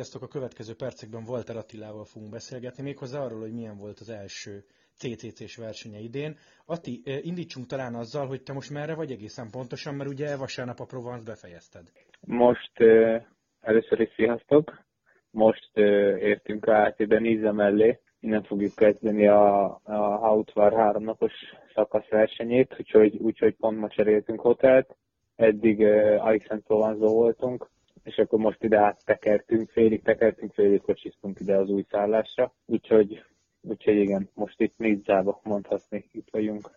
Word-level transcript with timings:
Sziasztok! 0.00 0.28
A 0.28 0.38
következő 0.38 0.74
percekben 0.74 1.24
Walter 1.28 1.56
Attilával 1.56 2.04
fogunk 2.04 2.30
beszélgetni, 2.30 2.82
méghozzá 2.82 3.20
arról, 3.20 3.40
hogy 3.40 3.52
milyen 3.52 3.76
volt 3.76 3.98
az 4.00 4.08
első 4.08 4.64
CCC-s 4.96 5.56
versenye 5.56 5.98
idén. 5.98 6.36
Ati, 6.66 7.02
indítsunk 7.22 7.66
talán 7.66 7.94
azzal, 7.94 8.26
hogy 8.26 8.42
te 8.42 8.52
most 8.52 8.70
merre 8.70 8.94
vagy 8.94 9.10
egészen 9.10 9.50
pontosan, 9.50 9.94
mert 9.94 10.10
ugye 10.10 10.36
vasárnap 10.36 10.80
a 10.80 10.84
Provence 10.84 11.24
befejezted. 11.24 11.92
Most 12.20 12.72
uh, 12.80 13.22
először 13.60 14.00
is 14.00 14.08
sziasztok! 14.16 14.84
Most 15.30 15.70
uh, 15.74 15.84
értünk 16.20 16.68
át 16.68 17.00
ide 17.00 17.18
Niza 17.18 17.52
mellé, 17.52 18.00
innen 18.20 18.42
fogjuk 18.42 18.74
kezdeni 18.74 19.26
a, 19.28 19.64
a 19.82 20.18
Hautvar 20.18 20.72
háromnapos 20.72 21.32
szakasz 21.74 22.08
versenyét, 22.08 22.74
úgyhogy, 22.78 23.16
úgyhogy 23.16 23.56
pont 23.56 23.78
ma 23.78 23.88
cseréltünk 23.88 24.40
hotelt. 24.40 24.96
Eddig 25.36 25.78
uh, 25.78 26.26
Aix-en-Provence 26.26 27.06
voltunk, 27.06 27.70
és 28.10 28.18
akkor 28.18 28.38
most 28.38 28.62
ide 28.62 28.78
áttekertünk, 28.78 29.70
félig 29.70 30.02
tekertünk, 30.02 30.52
félig 30.52 30.80
kocsiztunk 30.80 31.40
ide 31.40 31.56
az 31.56 31.68
új 31.68 31.84
szállásra, 31.90 32.54
úgyhogy, 32.66 33.24
úgyhogy 33.60 33.96
igen, 33.96 34.30
most 34.34 34.60
itt 34.60 34.76
Nidzába 34.76 35.40
mondhatni, 35.42 36.08
itt 36.12 36.28
vagyunk. 36.30 36.70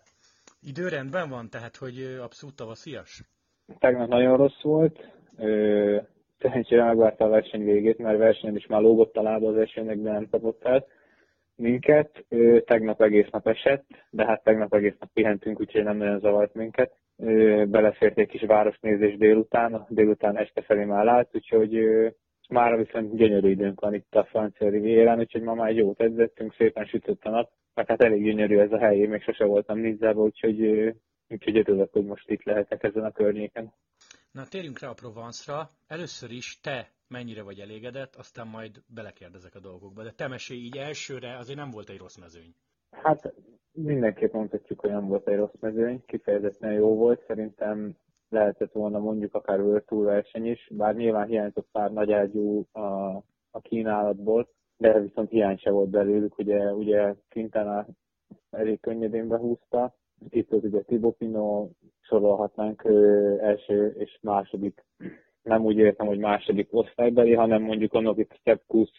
Időrendben 0.62 1.28
van, 1.28 1.50
tehát 1.50 1.76
hogy 1.76 2.18
abszolút 2.22 2.56
tavaszias? 2.56 3.22
Tegnap 3.78 4.08
nagyon 4.08 4.36
rossz 4.36 4.62
volt, 4.62 5.12
szerencsére 6.38 6.84
megvárta 6.84 7.24
a 7.24 7.28
verseny 7.28 7.64
végét, 7.64 7.98
mert 7.98 8.18
versenyen 8.18 8.56
is 8.56 8.66
már 8.66 8.80
lógott 8.80 9.16
a 9.16 9.22
lába 9.22 9.48
az 9.48 9.56
esőnek, 9.56 9.98
de 9.98 10.12
nem 10.12 10.28
kapott 10.30 10.64
el 10.64 10.86
minket. 11.56 12.24
Tegnap 12.64 13.02
egész 13.02 13.28
nap 13.30 13.46
esett, 13.48 13.86
de 14.10 14.24
hát 14.24 14.42
tegnap 14.42 14.74
egész 14.74 14.96
nap 14.98 15.10
pihentünk, 15.12 15.60
úgyhogy 15.60 15.84
nem 15.84 15.96
nagyon 15.96 16.20
zavart 16.20 16.54
minket 16.54 16.92
belefért 17.66 18.18
egy 18.18 18.28
kis 18.28 18.42
városnézés 18.42 19.16
délután, 19.16 19.86
délután 19.88 20.36
este 20.36 20.62
felé 20.62 20.84
már 20.84 21.06
állt, 21.06 21.30
úgyhogy 21.32 21.78
már 22.48 22.76
viszont 22.76 23.16
gyönyörű 23.16 23.50
időnk 23.50 23.80
van 23.80 23.94
itt 23.94 24.14
a 24.14 24.24
francia 24.24 24.68
rivérán, 24.68 25.18
úgyhogy 25.18 25.42
ma 25.42 25.54
már 25.54 25.72
jót 25.72 26.00
edzettünk, 26.00 26.54
szépen 26.54 26.84
sütött 26.84 27.24
a 27.24 27.30
nap, 27.30 27.50
mert 27.74 27.88
hát 27.88 28.02
elég 28.02 28.22
gyönyörű 28.22 28.58
ez 28.58 28.72
a 28.72 28.78
hely, 28.78 28.98
én 28.98 29.08
még 29.08 29.22
sose 29.22 29.44
voltam 29.44 29.78
Nizzába, 29.78 30.22
úgyhogy, 30.22 30.60
úgyhogy 31.28 31.58
örülök, 31.58 31.92
hogy 31.92 32.04
most 32.04 32.30
itt 32.30 32.42
lehetek 32.42 32.82
ezen 32.82 33.04
a 33.04 33.12
környéken. 33.12 33.72
Na 34.30 34.46
térjünk 34.46 34.78
rá 34.78 34.88
a 34.88 34.94
Provence-ra. 34.94 35.68
Először 35.86 36.30
is 36.30 36.60
te 36.60 36.90
mennyire 37.08 37.42
vagy 37.42 37.58
elégedett, 37.58 38.14
aztán 38.14 38.46
majd 38.46 38.82
belekérdezek 38.94 39.54
a 39.54 39.60
dolgokba. 39.60 40.02
De 40.02 40.10
te 40.10 40.28
mesélj 40.28 40.60
így 40.60 40.76
elsőre, 40.76 41.36
azért 41.36 41.58
nem 41.58 41.70
volt 41.70 41.88
egy 41.88 41.98
rossz 41.98 42.16
mezőny. 42.16 42.54
Hát 42.90 43.34
mindenképp 43.74 44.32
mondhatjuk, 44.32 44.82
nem 44.82 45.06
volt 45.06 45.28
egy 45.28 45.36
rossz 45.36 45.60
mezőny, 45.60 46.02
kifejezetten 46.06 46.72
jó 46.72 46.94
volt, 46.96 47.24
szerintem 47.26 47.96
lehetett 48.28 48.72
volna 48.72 48.98
mondjuk 48.98 49.34
akár 49.34 49.60
World 49.60 49.84
Tour 49.84 50.04
verseny 50.04 50.46
is, 50.46 50.70
bár 50.70 50.94
nyilván 50.94 51.26
hiányzott 51.26 51.68
pár 51.72 51.92
nagy 51.92 52.12
ágyú 52.12 52.66
a, 52.72 52.80
a 53.50 53.60
kínálatból, 53.62 54.48
de 54.76 55.00
viszont 55.00 55.30
hiány 55.30 55.56
se 55.56 55.70
volt 55.70 55.90
belőlük, 55.90 56.38
ugye, 56.38 56.72
ugye 56.72 57.14
Quintana 57.30 57.86
elég 58.50 58.80
könnyedén 58.80 59.28
behúzta, 59.28 59.94
itt 60.28 60.50
volt 60.50 60.64
ugye 60.64 60.82
Thibaut 60.82 61.16
Pinot, 61.16 61.70
sorolhatnánk 62.00 62.84
ö, 62.84 63.34
első 63.40 63.94
és 63.98 64.18
második, 64.22 64.84
nem 65.42 65.64
úgy 65.64 65.76
értem, 65.76 66.06
hogy 66.06 66.18
második 66.18 66.68
osztálybeli, 66.70 67.34
hanem 67.34 67.62
mondjuk 67.62 67.92
annak 67.92 68.18
itt 68.18 68.34
Stepkus 68.34 68.90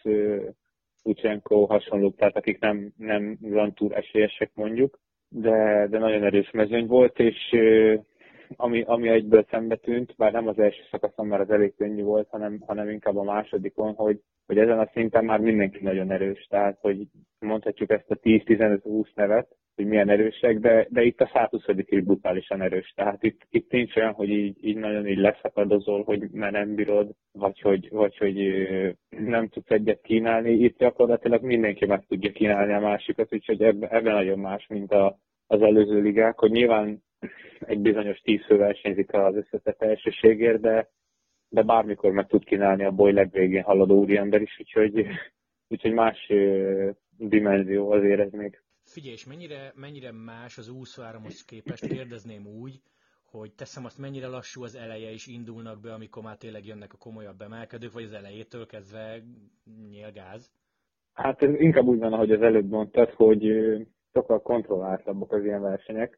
Kucsenko 1.05 1.65
hasonlók, 1.65 2.15
tehát 2.15 2.37
akik 2.37 2.59
nem, 2.59 2.93
nem 2.97 3.37
Grand 3.39 3.73
Tour 3.73 3.97
esélyesek 3.97 4.51
mondjuk, 4.53 4.99
de, 5.29 5.87
de 5.89 5.97
nagyon 5.97 6.23
erős 6.23 6.51
mezőny 6.51 6.85
volt, 6.87 7.19
és 7.19 7.55
ami, 8.55 8.81
ami 8.81 9.07
egyből 9.09 9.45
szembe 9.49 9.75
tűnt, 9.75 10.13
bár 10.17 10.31
nem 10.31 10.47
az 10.47 10.59
első 10.59 10.81
szakaszon, 10.91 11.27
mert 11.27 11.41
az 11.41 11.49
elég 11.49 11.75
könnyű 11.75 12.03
volt, 12.03 12.27
hanem, 12.29 12.63
hanem 12.65 12.89
inkább 12.89 13.17
a 13.17 13.23
másodikon, 13.23 13.93
hogy, 13.93 14.21
hogy 14.45 14.57
ezen 14.57 14.79
a 14.79 14.89
szinten 14.93 15.25
már 15.25 15.39
mindenki 15.39 15.83
nagyon 15.83 16.11
erős, 16.11 16.47
tehát 16.49 16.77
hogy 16.81 17.07
mondhatjuk 17.39 17.89
ezt 17.91 18.11
a 18.11 18.15
10-15-20 18.15 19.05
nevet, 19.15 19.55
hogy 19.75 19.85
milyen 19.85 20.09
erősek, 20.09 20.59
de, 20.59 20.87
de 20.89 21.03
itt 21.03 21.21
a 21.21 21.29
120 21.33 21.63
is 21.67 22.03
brutálisan 22.03 22.61
erős. 22.61 22.93
Tehát 22.95 23.23
itt, 23.23 23.41
itt 23.49 23.71
nincs 23.71 23.95
olyan, 23.95 24.13
hogy 24.13 24.29
így, 24.29 24.57
így 24.65 24.77
nagyon 24.77 25.07
így 25.07 25.17
leszakadozol, 25.17 26.03
hogy 26.03 26.29
már 26.31 26.51
nem 26.51 26.75
bírod, 26.75 27.11
vagy 27.31 27.61
hogy, 27.61 27.89
vagy 27.89 28.17
hogy 28.17 28.67
nem 29.09 29.47
tudsz 29.47 29.69
egyet 29.69 30.01
kínálni. 30.01 30.51
Itt 30.51 30.77
gyakorlatilag 30.77 31.43
mindenki 31.43 31.85
meg 31.85 32.05
tudja 32.07 32.31
kínálni 32.31 32.73
a 32.73 32.79
másikat, 32.79 33.33
úgyhogy 33.33 33.61
ebben, 33.61 33.89
ebben 33.89 34.13
nagyon 34.13 34.39
más, 34.39 34.67
mint 34.67 34.91
a, 34.91 35.17
az 35.47 35.61
előző 35.61 36.01
ligák, 36.01 36.39
hogy 36.39 36.51
nyilván 36.51 37.03
egy 37.59 37.79
bizonyos 37.79 38.19
tíz 38.19 38.47
versenyzik 38.47 39.13
az 39.13 39.35
összetett 39.35 39.81
elsőségért, 39.81 40.61
de, 40.61 40.89
de 41.49 41.61
bármikor 41.61 42.11
meg 42.11 42.27
tud 42.27 42.43
kínálni 42.43 42.83
a 42.83 42.91
boly 42.91 43.11
legvégén 43.11 43.63
haladó 43.63 43.99
úriember 43.99 44.41
is, 44.41 44.55
úgyhogy, 44.59 45.05
úgyhogy 45.67 45.91
más 45.93 46.31
dimenzió 47.17 47.91
azért 47.91 48.19
ez 48.19 48.31
még. 48.31 48.64
Figyelj, 48.95 49.13
és 49.13 49.25
mennyire, 49.25 49.71
mennyire 49.75 50.11
más 50.11 50.57
az 50.57 50.69
úszóáramhoz 50.69 51.45
képest, 51.51 51.87
kérdezném 51.87 52.47
úgy, 52.47 52.81
hogy 53.31 53.51
teszem 53.53 53.85
azt, 53.85 53.97
mennyire 53.97 54.27
lassú 54.27 54.63
az 54.63 54.75
eleje 54.75 55.11
is 55.11 55.27
indulnak 55.27 55.79
be, 55.79 55.93
amikor 55.93 56.23
már 56.23 56.37
tényleg 56.37 56.65
jönnek 56.65 56.93
a 56.93 56.97
komolyabb 56.97 57.41
emelkedők, 57.41 57.93
vagy 57.93 58.03
az 58.03 58.13
elejétől 58.13 58.65
kezdve 58.65 59.21
nyílgáz? 59.89 60.51
Hát 61.13 61.41
ez 61.41 61.59
inkább 61.59 61.85
úgy 61.85 61.99
van, 61.99 62.13
ahogy 62.13 62.31
az 62.31 62.41
előbb 62.41 62.69
mondtad, 62.69 63.09
hogy 63.09 63.43
sokkal 64.13 64.41
kontrolláltabbak 64.41 65.31
az 65.31 65.43
ilyen 65.43 65.61
versenyek, 65.61 66.17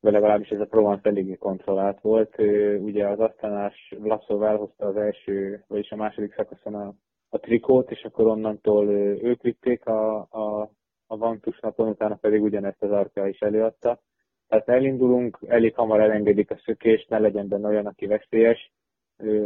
vagy 0.00 0.12
legalábbis 0.12 0.48
ez 0.48 0.60
a 0.60 0.66
Provence 0.66 1.08
eléggé 1.08 1.34
kontrollált 1.34 2.00
volt. 2.00 2.38
Ugye 2.78 3.06
az 3.06 3.18
asztanás 3.20 3.94
Vlaszov 3.98 4.42
elhozta 4.42 4.86
az 4.86 4.96
első, 4.96 5.64
vagyis 5.68 5.90
a 5.90 5.96
második 5.96 6.34
szakaszon 6.34 6.74
a, 6.74 6.94
a 7.28 7.38
trikót, 7.38 7.90
és 7.90 8.02
akkor 8.02 8.26
onnantól 8.26 8.88
ők 9.22 9.42
vitték 9.42 9.86
a, 9.86 10.16
a 10.18 10.76
a 11.08 11.16
Vantus 11.16 11.60
napon, 11.60 11.88
utána 11.88 12.14
pedig 12.14 12.42
ugyanezt 12.42 12.82
az 12.82 12.90
arca 12.90 13.28
is 13.28 13.40
előadta. 13.40 14.00
Tehát 14.48 14.68
elindulunk, 14.68 15.38
elég 15.46 15.74
hamar 15.74 16.00
elengedik 16.00 16.50
a 16.50 16.60
szökést, 16.64 17.08
ne 17.08 17.18
legyen 17.18 17.48
benne 17.48 17.68
olyan, 17.68 17.86
aki 17.86 18.06
veszélyes. 18.06 18.72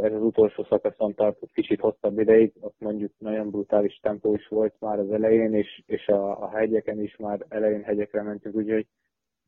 Ez 0.02 0.12
az 0.12 0.22
utolsó 0.22 0.64
szakaszon 0.64 1.14
tartott 1.14 1.52
kicsit 1.52 1.80
hosszabb 1.80 2.18
ideig, 2.18 2.52
ott 2.60 2.76
mondjuk 2.78 3.12
nagyon 3.18 3.50
brutális 3.50 3.98
tempó 4.02 4.34
is 4.34 4.48
volt 4.48 4.74
már 4.80 4.98
az 4.98 5.10
elején, 5.10 5.54
és, 5.54 5.82
és 5.86 6.06
a, 6.08 6.42
a 6.42 6.50
hegyeken 6.50 7.00
is 7.00 7.16
már 7.16 7.46
elején 7.48 7.82
hegyekre 7.82 8.22
mentünk, 8.22 8.54
úgyhogy 8.54 8.86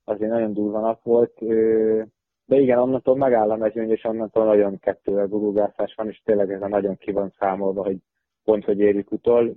azért 0.04 0.30
nagyon 0.30 0.52
durva 0.52 0.80
nap 0.80 1.02
volt. 1.02 1.38
De 2.46 2.56
igen, 2.56 2.78
onnantól 2.78 3.16
megáll 3.16 3.50
a 3.50 3.56
mezőny, 3.56 3.90
és 3.90 4.04
onnantól 4.04 4.44
nagyon 4.44 4.78
kettővel 4.78 5.26
gurugászás 5.26 5.94
van, 5.94 6.08
és 6.08 6.20
tényleg 6.24 6.52
ez 6.52 6.62
a 6.62 6.68
nagyon 6.68 6.96
ki 6.96 7.12
van 7.12 7.34
számolva, 7.38 7.84
hogy 7.84 7.96
pont, 8.44 8.64
hogy 8.64 8.80
érjük 8.80 9.12
utol, 9.12 9.56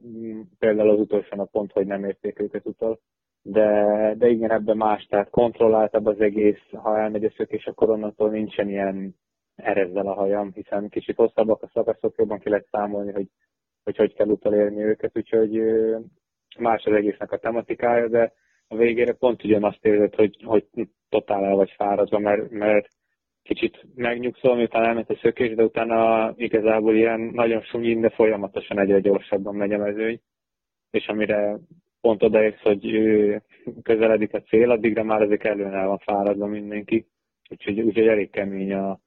például 0.60 0.90
az 0.90 1.00
utolsó 1.00 1.40
a 1.40 1.46
pont, 1.46 1.72
hogy 1.72 1.86
nem 1.86 2.04
érték 2.04 2.40
őket 2.40 2.66
utol, 2.66 3.00
de, 3.42 4.14
de 4.18 4.28
igen, 4.28 4.52
ebben 4.52 4.78
más, 4.78 5.06
tehát 5.06 5.30
kontrolláltabb 5.30 6.06
az 6.06 6.20
egész, 6.20 6.62
ha 6.72 7.00
elmegy 7.00 7.24
a 7.26 7.34
szökés, 7.38 7.66
akkor 7.66 7.90
onnantól 7.90 8.30
nincsen 8.30 8.70
ilyen 8.70 9.16
erezzel 9.56 10.08
a 10.08 10.14
hajam, 10.14 10.52
hiszen 10.54 10.90
kicsit 10.90 11.16
hosszabbak 11.16 11.64
a 11.64 11.70
szakaszok, 11.74 12.18
jobban 12.18 12.40
ki 12.40 12.50
lehet 12.50 12.68
számolni, 12.72 13.12
hogy 13.12 13.28
hogy, 13.88 13.98
hogy 13.98 14.14
kell 14.14 14.28
utolérni 14.28 14.84
őket, 14.84 15.18
úgyhogy 15.18 15.62
más 16.60 16.84
az 16.84 16.94
egésznek 16.94 17.32
a 17.32 17.38
tematikája, 17.38 18.08
de 18.08 18.34
a 18.68 18.76
végére 18.76 19.14
pont 19.14 19.44
ugyanazt 19.44 19.86
érzed, 19.86 20.16
hogy, 20.16 20.44
hogy 20.44 20.66
totál 21.10 21.46
el 21.46 21.56
vagy 21.56 21.72
fáradva, 21.72 22.20
mert, 22.20 22.50
mert 22.50 22.88
kicsit 23.48 23.86
megnyugszol, 23.96 24.56
miután 24.56 24.84
elment 24.86 25.10
a 25.10 25.18
szökés, 25.22 25.56
de 25.56 25.64
utána 25.64 26.34
igazából 26.36 26.96
ilyen 26.96 27.20
nagyon 27.20 27.62
sunyin, 27.62 28.02
de 28.02 28.10
folyamatosan 28.10 28.80
egyre 28.80 29.00
gyorsabban 29.00 29.56
megy 29.56 29.74
a 29.74 29.78
mezőny, 29.78 30.20
és 30.92 31.08
amire 31.08 31.58
pont 32.02 32.24
odaérsz, 32.24 32.62
hogy 32.62 32.86
közeledik 33.84 34.34
a 34.34 34.42
cél, 34.42 34.72
addigra 34.72 35.04
már 35.04 35.22
ezek 35.22 35.44
előn 35.44 35.74
el 35.74 35.88
van 35.88 35.98
fáradva 35.98 36.46
mindenki. 36.46 37.08
Úgyhogy, 37.50 37.82
úgyhogy 37.82 38.08
elég 38.08 38.30
kemény 38.30 38.74
a, 38.74 39.00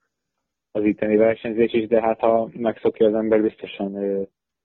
az 0.73 0.85
itteni 0.85 1.17
versenyzés 1.17 1.73
is, 1.73 1.87
de 1.87 2.00
hát 2.00 2.20
ha 2.20 2.50
megszokja 2.53 3.06
az 3.06 3.14
ember 3.14 3.43
biztosan, 3.43 3.93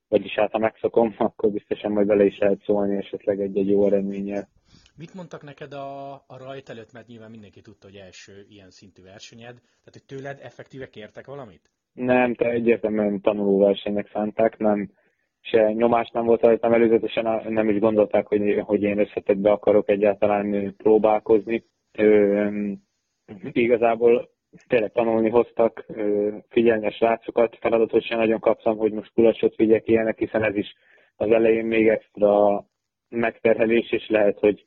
vagyis 0.08 0.34
hát 0.34 0.52
ha 0.52 0.58
megszokom, 0.58 1.16
akkor 1.18 1.52
biztosan 1.52 1.92
majd 1.92 2.08
bele 2.08 2.26
is 2.26 2.38
lehet 2.38 2.64
szólni 2.64 2.96
esetleg 2.96 3.42
egy-egy 3.42 3.70
jó 3.70 3.86
eredménnyel. 3.86 4.48
Mit 4.98 5.14
mondtak 5.14 5.44
neked 5.44 5.74
a, 5.74 6.14
a 6.14 6.38
rajt 6.38 6.70
előtt, 6.70 6.94
mert 6.94 7.08
nyilván 7.08 7.30
mindenki 7.30 7.62
tudta, 7.62 7.88
hogy 7.88 7.96
első 7.96 8.46
ilyen 8.50 8.70
szintű 8.70 9.04
versenyed, 9.04 9.56
tehát 9.56 9.92
hogy 9.92 10.06
tőled 10.06 10.40
effektíve 10.42 10.90
kértek 10.90 11.26
valamit? 11.26 11.70
Nem, 11.94 12.34
te 12.36 12.50
egyértelműen 12.50 13.22
tanulóversenynek 13.22 14.10
szánták, 14.14 14.58
nem, 14.58 14.92
se 15.42 15.72
nyomás 15.72 16.10
nem 16.10 16.26
volt 16.26 16.42
rajtam 16.42 16.74
előzetesen, 16.74 17.52
nem 17.54 17.70
is 17.70 17.80
gondolták, 17.80 18.28
hogy, 18.28 18.60
hogy 18.60 18.84
én 18.84 19.00
összetetbe 19.00 19.52
akarok 19.52 19.90
egyáltalán 19.90 20.76
próbálkozni. 20.78 21.66
Ö, 21.98 22.50
igazából 23.52 24.30
tényleg 24.68 24.92
tanulni 24.92 25.30
hoztak, 25.30 25.86
figyelni 26.50 26.86
a 26.86 26.92
srácokat, 26.92 27.58
feladatot 27.60 28.06
sem 28.06 28.18
nagyon 28.18 28.40
kaptam, 28.40 28.78
hogy 28.78 28.92
most 28.92 29.14
kulacsot 29.14 29.56
vigyek 29.56 29.88
ilyenek, 29.88 30.18
hiszen 30.18 30.44
ez 30.44 30.56
is 30.56 30.74
az 31.16 31.32
elején 31.32 31.66
még 31.66 31.88
extra 31.88 32.64
megterhelés, 33.10 33.92
és 33.92 34.08
lehet, 34.08 34.40
hogy 34.40 34.66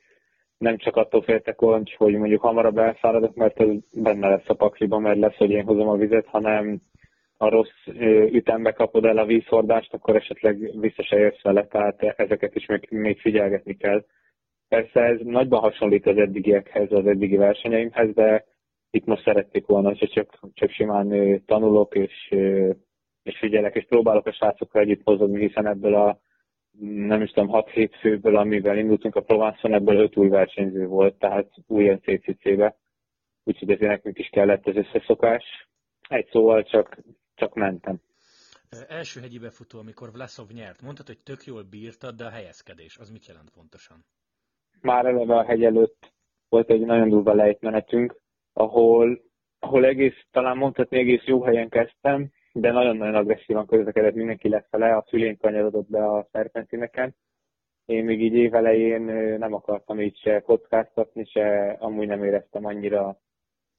nem 0.58 0.76
csak 0.76 0.96
attól 0.96 1.22
féltek 1.22 1.62
Orancs, 1.62 1.94
hogy 1.94 2.14
mondjuk 2.14 2.40
hamarabb 2.40 2.78
elfáradok, 2.78 3.34
mert 3.34 3.60
ez 3.60 3.68
benne 3.92 4.28
lesz 4.28 4.48
a 4.48 4.54
pakliban, 4.54 5.02
mert 5.02 5.18
lesz, 5.18 5.36
hogy 5.36 5.50
én 5.50 5.64
hozom 5.64 5.88
a 5.88 5.96
vizet, 5.96 6.26
hanem, 6.26 6.80
a 7.40 7.48
rossz 7.48 7.86
ütembe 8.30 8.72
kapod 8.72 9.04
el 9.04 9.18
a 9.18 9.24
vízhordást, 9.24 9.94
akkor 9.94 10.16
esetleg 10.16 10.80
vissza 10.80 11.02
se 11.02 11.16
jössz 11.16 11.42
vele, 11.42 11.66
tehát 11.66 12.02
ezeket 12.02 12.54
is 12.54 12.66
még, 12.66 12.86
még 12.90 13.20
figyelgetni 13.20 13.76
kell. 13.76 14.04
Persze 14.68 15.00
ez 15.00 15.20
nagyban 15.22 15.60
hasonlít 15.60 16.06
az 16.06 16.16
eddigiekhez, 16.16 16.92
az 16.92 17.06
eddigi 17.06 17.36
versenyeimhez, 17.36 18.14
de 18.14 18.44
itt 18.90 19.04
most 19.04 19.22
szerették 19.22 19.66
volna, 19.66 19.88
hogy 19.88 20.10
csak, 20.10 20.38
csak 20.54 20.70
simán 20.70 21.42
tanulok, 21.46 21.94
és, 21.94 22.28
és 23.22 23.38
figyelek, 23.38 23.74
és 23.74 23.84
próbálok 23.88 24.26
a 24.26 24.32
srácokkal 24.32 24.82
együtt 24.82 25.04
mozogni, 25.04 25.46
hiszen 25.46 25.66
ebből 25.66 25.94
a 25.94 26.18
nem 26.80 27.22
is 27.22 27.30
tudom, 27.30 27.48
6-7 27.52 27.90
főből, 28.00 28.36
amivel 28.36 28.78
indultunk 28.78 29.16
a 29.16 29.20
Provence-on, 29.20 29.74
ebből 29.74 29.96
5 29.96 30.16
új 30.16 30.28
versenyző 30.28 30.86
volt, 30.86 31.18
tehát 31.18 31.50
új 31.66 31.96
CCC-be. 31.96 32.76
Úgyhogy 33.44 33.70
ezért 33.70 33.90
nekünk 33.90 34.18
is 34.18 34.28
kellett 34.28 34.66
az 34.66 34.76
összeszokás. 34.76 35.68
Egy 36.08 36.28
szóval 36.30 36.62
csak, 36.62 36.98
csak 37.34 37.54
mentem. 37.54 38.00
Első 38.88 39.20
hegyi 39.20 39.38
befutó, 39.38 39.78
amikor 39.78 40.12
Vlasov 40.12 40.48
nyert, 40.50 40.82
mondtad, 40.82 41.06
hogy 41.06 41.18
tök 41.18 41.44
jól 41.44 41.62
bírtad, 41.62 42.14
de 42.16 42.24
a 42.24 42.30
helyezkedés, 42.30 42.96
az 42.98 43.10
mit 43.10 43.26
jelent 43.26 43.50
pontosan? 43.50 44.04
Már 44.80 45.06
eleve 45.06 45.36
a 45.36 45.44
hegy 45.44 45.64
előtt 45.64 46.12
volt 46.48 46.70
egy 46.70 46.80
nagyon 46.80 47.08
durva 47.08 47.34
lejtmenetünk, 47.34 48.20
ahol, 48.52 49.22
ahol 49.58 49.84
egész, 49.84 50.26
talán 50.30 50.56
mondhatni 50.56 50.98
egész 50.98 51.24
jó 51.24 51.42
helyen 51.42 51.68
kezdtem, 51.68 52.30
de 52.52 52.72
nagyon-nagyon 52.72 53.14
agresszívan 53.14 53.66
közlekedett 53.66 54.14
mindenki 54.14 54.48
lefele, 54.48 54.96
a 54.96 55.04
szülén 55.08 55.36
kanyarodott 55.36 55.88
be 55.88 56.04
a 56.04 56.28
szerpentineken. 56.32 57.14
Én 57.86 58.04
még 58.04 58.22
így 58.22 58.34
évelején 58.34 59.02
nem 59.38 59.52
akartam 59.52 60.00
így 60.00 60.16
se 60.16 60.40
kockáztatni, 60.40 61.24
se 61.24 61.76
amúgy 61.78 62.06
nem 62.06 62.24
éreztem 62.24 62.64
annyira 62.64 63.18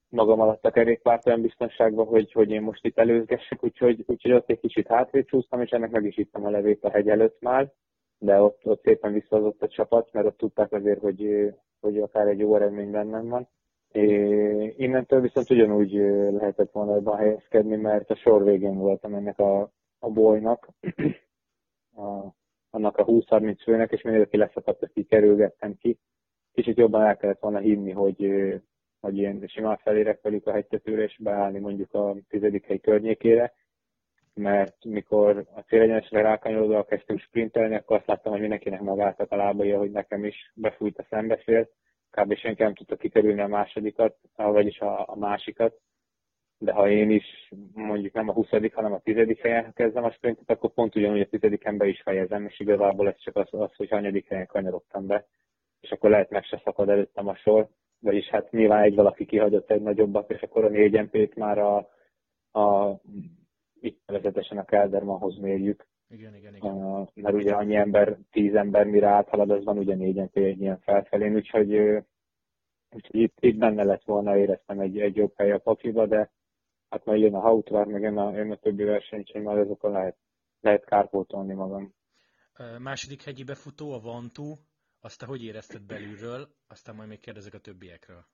magam 0.08 0.40
alatt 0.40 0.64
a 0.64 0.70
kerékpárt 0.70 1.26
olyan 1.26 1.40
biztonságban, 1.40 2.06
hogy, 2.06 2.32
hogy 2.32 2.50
én 2.50 2.62
most 2.62 2.84
itt 2.84 2.98
előzgessek, 2.98 3.64
úgyhogy, 3.64 4.04
úgyhogy 4.06 4.32
ott 4.32 4.50
egy 4.50 4.60
kicsit 4.60 4.86
hátrébb 4.86 5.26
csúsztam, 5.26 5.60
és 5.60 5.70
ennek 5.70 5.90
meg 5.90 6.04
is 6.04 6.16
ittem 6.16 6.44
a 6.44 6.50
levét 6.50 6.84
a 6.84 6.90
hegy 6.90 7.08
előtt 7.08 7.40
már, 7.40 7.72
de 8.18 8.42
ott, 8.42 8.66
ott 8.66 8.82
szépen 8.82 9.12
visszahozott 9.12 9.62
a 9.62 9.68
csapat, 9.68 10.12
mert 10.12 10.26
ott 10.26 10.36
tudták 10.36 10.72
azért, 10.72 11.00
hogy, 11.00 11.52
hogy 11.80 11.98
akár 11.98 12.26
egy 12.26 12.38
jó 12.38 12.56
eredmény 12.56 12.90
bennem 12.90 13.28
van. 13.28 13.48
É, 13.92 14.74
innentől 14.76 15.20
viszont 15.20 15.50
ugyanúgy 15.50 15.92
lehetett 16.32 16.72
volna 16.72 16.94
ebben 16.94 17.16
helyezkedni, 17.16 17.76
mert 17.76 18.10
a 18.10 18.16
sor 18.16 18.44
végén 18.44 18.76
voltam 18.76 19.14
ennek 19.14 19.38
a, 19.38 19.70
a 19.98 20.10
bolynak, 20.10 20.68
a, 21.96 22.34
annak 22.70 22.96
a 22.96 23.04
20-30 23.04 23.56
főnek, 23.62 23.92
és 23.92 24.02
mindenki 24.02 24.36
leszakadt, 24.36 24.82
ezt 24.82 24.98
így 24.98 25.06
kerülgettem 25.06 25.76
ki. 25.76 25.98
Kicsit 26.52 26.76
jobban 26.76 27.02
el 27.02 27.16
kellett 27.16 27.40
volna 27.40 27.58
hinni, 27.58 27.90
hogy, 27.90 28.32
hogy 29.00 29.16
ilyen 29.16 29.44
simán 29.46 29.76
felérek 29.76 30.20
velük 30.22 30.46
a 30.46 30.52
hegytetőre, 30.52 31.02
és 31.02 31.18
beállni 31.22 31.58
mondjuk 31.58 31.94
a 31.94 32.16
tizedik 32.28 32.66
hely 32.66 32.78
környékére, 32.78 33.54
mert 34.34 34.84
mikor 34.84 35.46
a 35.54 35.60
célegyenesre 35.60 36.20
rákanyarodva 36.22 36.84
kezdtünk 36.84 37.20
sprintelni, 37.20 37.74
akkor 37.74 37.96
azt 37.96 38.06
láttam, 38.06 38.32
hogy 38.32 38.40
mindenkinek 38.40 38.80
megálltak 38.80 39.32
a 39.32 39.36
lábai, 39.36 39.70
hogy 39.70 39.90
nekem 39.90 40.24
is 40.24 40.52
befújt 40.54 40.98
a 40.98 41.06
szembeszél, 41.10 41.68
kb. 42.10 42.34
senki 42.34 42.62
nem 42.62 42.74
tudta 42.74 42.96
kikerülni 42.96 43.40
a 43.40 43.46
másodikat, 43.46 44.16
vagyis 44.36 44.80
a, 44.80 45.08
a 45.08 45.16
másikat, 45.16 45.80
de 46.58 46.72
ha 46.72 46.88
én 46.88 47.10
is 47.10 47.52
mondjuk 47.72 48.12
nem 48.12 48.28
a 48.28 48.32
20 48.32 48.48
hanem 48.50 48.92
a 48.92 48.98
10 48.98 49.38
helyen 49.38 49.72
kezdem 49.72 50.04
a 50.04 50.10
sprintet, 50.10 50.50
akkor 50.50 50.70
pont 50.70 50.96
ugyanúgy 50.96 51.20
a 51.20 51.38
10 51.38 51.76
be 51.76 51.86
is 51.86 52.02
fejezem, 52.02 52.46
és 52.46 52.60
igazából 52.60 53.08
ez 53.08 53.18
csak 53.18 53.36
az, 53.36 53.48
az 53.50 53.74
hogy 53.76 53.88
hanyadik 53.88 54.28
helyen 54.28 54.46
kanyarodtam 54.46 55.06
be, 55.06 55.26
és 55.80 55.90
akkor 55.90 56.10
lehet 56.10 56.30
meg 56.30 56.44
se 56.44 56.60
szakad 56.64 56.88
előttem 56.88 57.28
a 57.28 57.34
sor, 57.34 57.68
vagyis 58.00 58.28
hát 58.28 58.50
nyilván 58.50 58.82
egy 58.82 58.94
valaki 58.94 59.24
kihagyott 59.24 59.70
egy 59.70 59.82
nagyobbat, 59.82 60.30
és 60.30 60.40
akkor 60.40 60.64
a 60.64 60.68
négyenpét 60.68 61.34
már 61.34 61.58
a, 61.58 61.76
a 62.60 62.96
itt 63.80 64.00
nevezetesen 64.06 64.58
a 64.58 64.64
Keldermanhoz 64.64 65.38
mérjük. 65.38 65.86
Igen, 66.10 66.34
igen, 66.34 66.54
igen. 66.54 66.72
Uh, 66.72 67.08
mert 67.14 67.34
ugye 67.34 67.54
annyi 67.54 67.74
ember, 67.74 68.18
tíz 68.30 68.54
ember 68.54 68.86
mire 68.86 69.08
áthalad, 69.08 69.50
az 69.50 69.64
van 69.64 69.78
ugye 69.78 69.94
négyen 69.94 70.30
egy 70.32 70.60
ilyen 70.60 70.78
felfelén, 70.80 71.34
úgyhogy, 71.34 71.74
úgyhogy 72.90 73.20
itt, 73.20 73.36
itt, 73.40 73.56
benne 73.56 73.84
lett 73.84 74.04
volna, 74.04 74.36
éreztem 74.36 74.80
egy, 74.80 75.00
egy 75.00 75.16
jobb 75.16 75.32
hely 75.36 75.52
a 75.52 75.58
pakliba, 75.58 76.06
de 76.06 76.30
hát 76.88 77.04
majd 77.04 77.20
jön 77.20 77.34
a 77.34 77.40
Hautvár, 77.40 77.86
meg 77.86 78.02
jön 78.02 78.18
a, 78.18 78.36
jön 78.36 78.50
a 78.50 78.56
többi 78.56 78.84
verseny, 78.84 79.18
úgyhogy 79.18 79.42
majd 79.42 79.58
azokon 79.58 79.92
lehet, 79.92 80.16
lehet 80.60 80.84
kárpótolni 80.84 81.54
magam. 81.54 81.94
Második 82.78 83.22
hegyi 83.22 83.44
befutó, 83.44 83.92
a 83.92 84.00
Vantú, 84.00 84.58
azt 85.00 85.18
te 85.18 85.26
hogy 85.26 85.44
érezted 85.44 85.82
belülről, 85.82 86.48
aztán 86.68 86.94
majd 86.94 87.08
még 87.08 87.20
kérdezek 87.20 87.54
a 87.54 87.58
többiekről. 87.58 88.24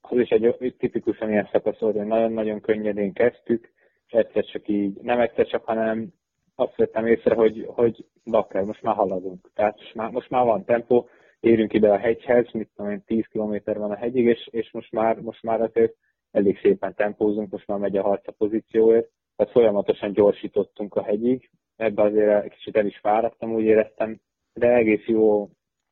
Az 0.00 0.18
is 0.18 0.28
egy 0.28 0.74
tipikusan 0.78 1.30
ilyen 1.30 1.48
szakasz 1.52 1.78
volt, 1.78 1.96
hogy 1.96 2.06
nagyon-nagyon 2.06 2.60
könnyedén 2.60 3.12
kezdtük, 3.12 3.72
és 4.06 4.12
egyszer 4.12 4.44
csak 4.44 4.68
így, 4.68 5.00
nem 5.00 5.20
egyszer 5.20 5.46
csak, 5.46 5.64
hanem 5.64 6.12
azt 6.54 6.76
vettem 6.76 7.06
észre, 7.06 7.34
hogy, 7.34 7.64
hogy 7.66 8.04
bakker, 8.24 8.62
most 8.62 8.82
már 8.82 8.94
haladunk. 8.94 9.50
Tehát 9.54 9.76
most 9.76 9.94
már, 9.94 10.10
most 10.10 10.30
már 10.30 10.44
van 10.44 10.64
tempó, 10.64 11.08
érünk 11.40 11.72
ide 11.72 11.90
a 11.90 11.98
hegyhez, 11.98 12.50
mit 12.52 12.70
tudom 12.76 12.90
én, 12.90 13.04
10 13.06 13.24
km 13.26 13.56
van 13.64 13.90
a 13.90 13.96
hegyig, 13.96 14.24
és, 14.24 14.48
és 14.50 14.70
most, 14.72 14.92
már, 14.92 15.20
most 15.20 15.42
már 15.42 15.60
azért 15.60 15.94
elég 16.30 16.58
szépen 16.62 16.94
tempózunk, 16.94 17.50
most 17.50 17.66
már 17.66 17.78
megy 17.78 17.96
a 17.96 18.02
harc 18.02 18.28
a 18.28 18.32
pozícióért. 18.32 19.10
Tehát 19.36 19.52
folyamatosan 19.52 20.12
gyorsítottunk 20.12 20.94
a 20.94 21.02
hegyig, 21.02 21.50
ebbe 21.76 22.02
azért 22.02 22.44
egy 22.44 22.50
kicsit 22.50 22.76
el 22.76 22.86
is 22.86 22.98
fáradtam, 22.98 23.54
úgy 23.54 23.64
éreztem, 23.64 24.20
de 24.52 24.74
egész 24.74 25.06
jó 25.06 25.48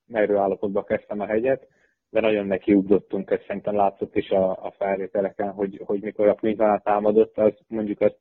merőállapotba 0.06 0.82
kezdtem 0.84 1.20
a 1.20 1.26
hegyet, 1.26 1.68
de 2.10 2.20
nagyon 2.20 2.46
nekiugrottunk, 2.46 3.30
ezt 3.30 3.44
szerintem 3.46 3.74
látszott 3.76 4.16
is 4.16 4.30
a, 4.30 4.50
a 4.50 4.74
felvételeken, 4.78 5.52
hogy, 5.52 5.80
hogy 5.84 6.02
mikor 6.02 6.28
a 6.28 6.34
Quintana 6.34 6.78
támadott, 6.78 7.38
az 7.38 7.52
mondjuk 7.68 8.00
azt 8.00 8.18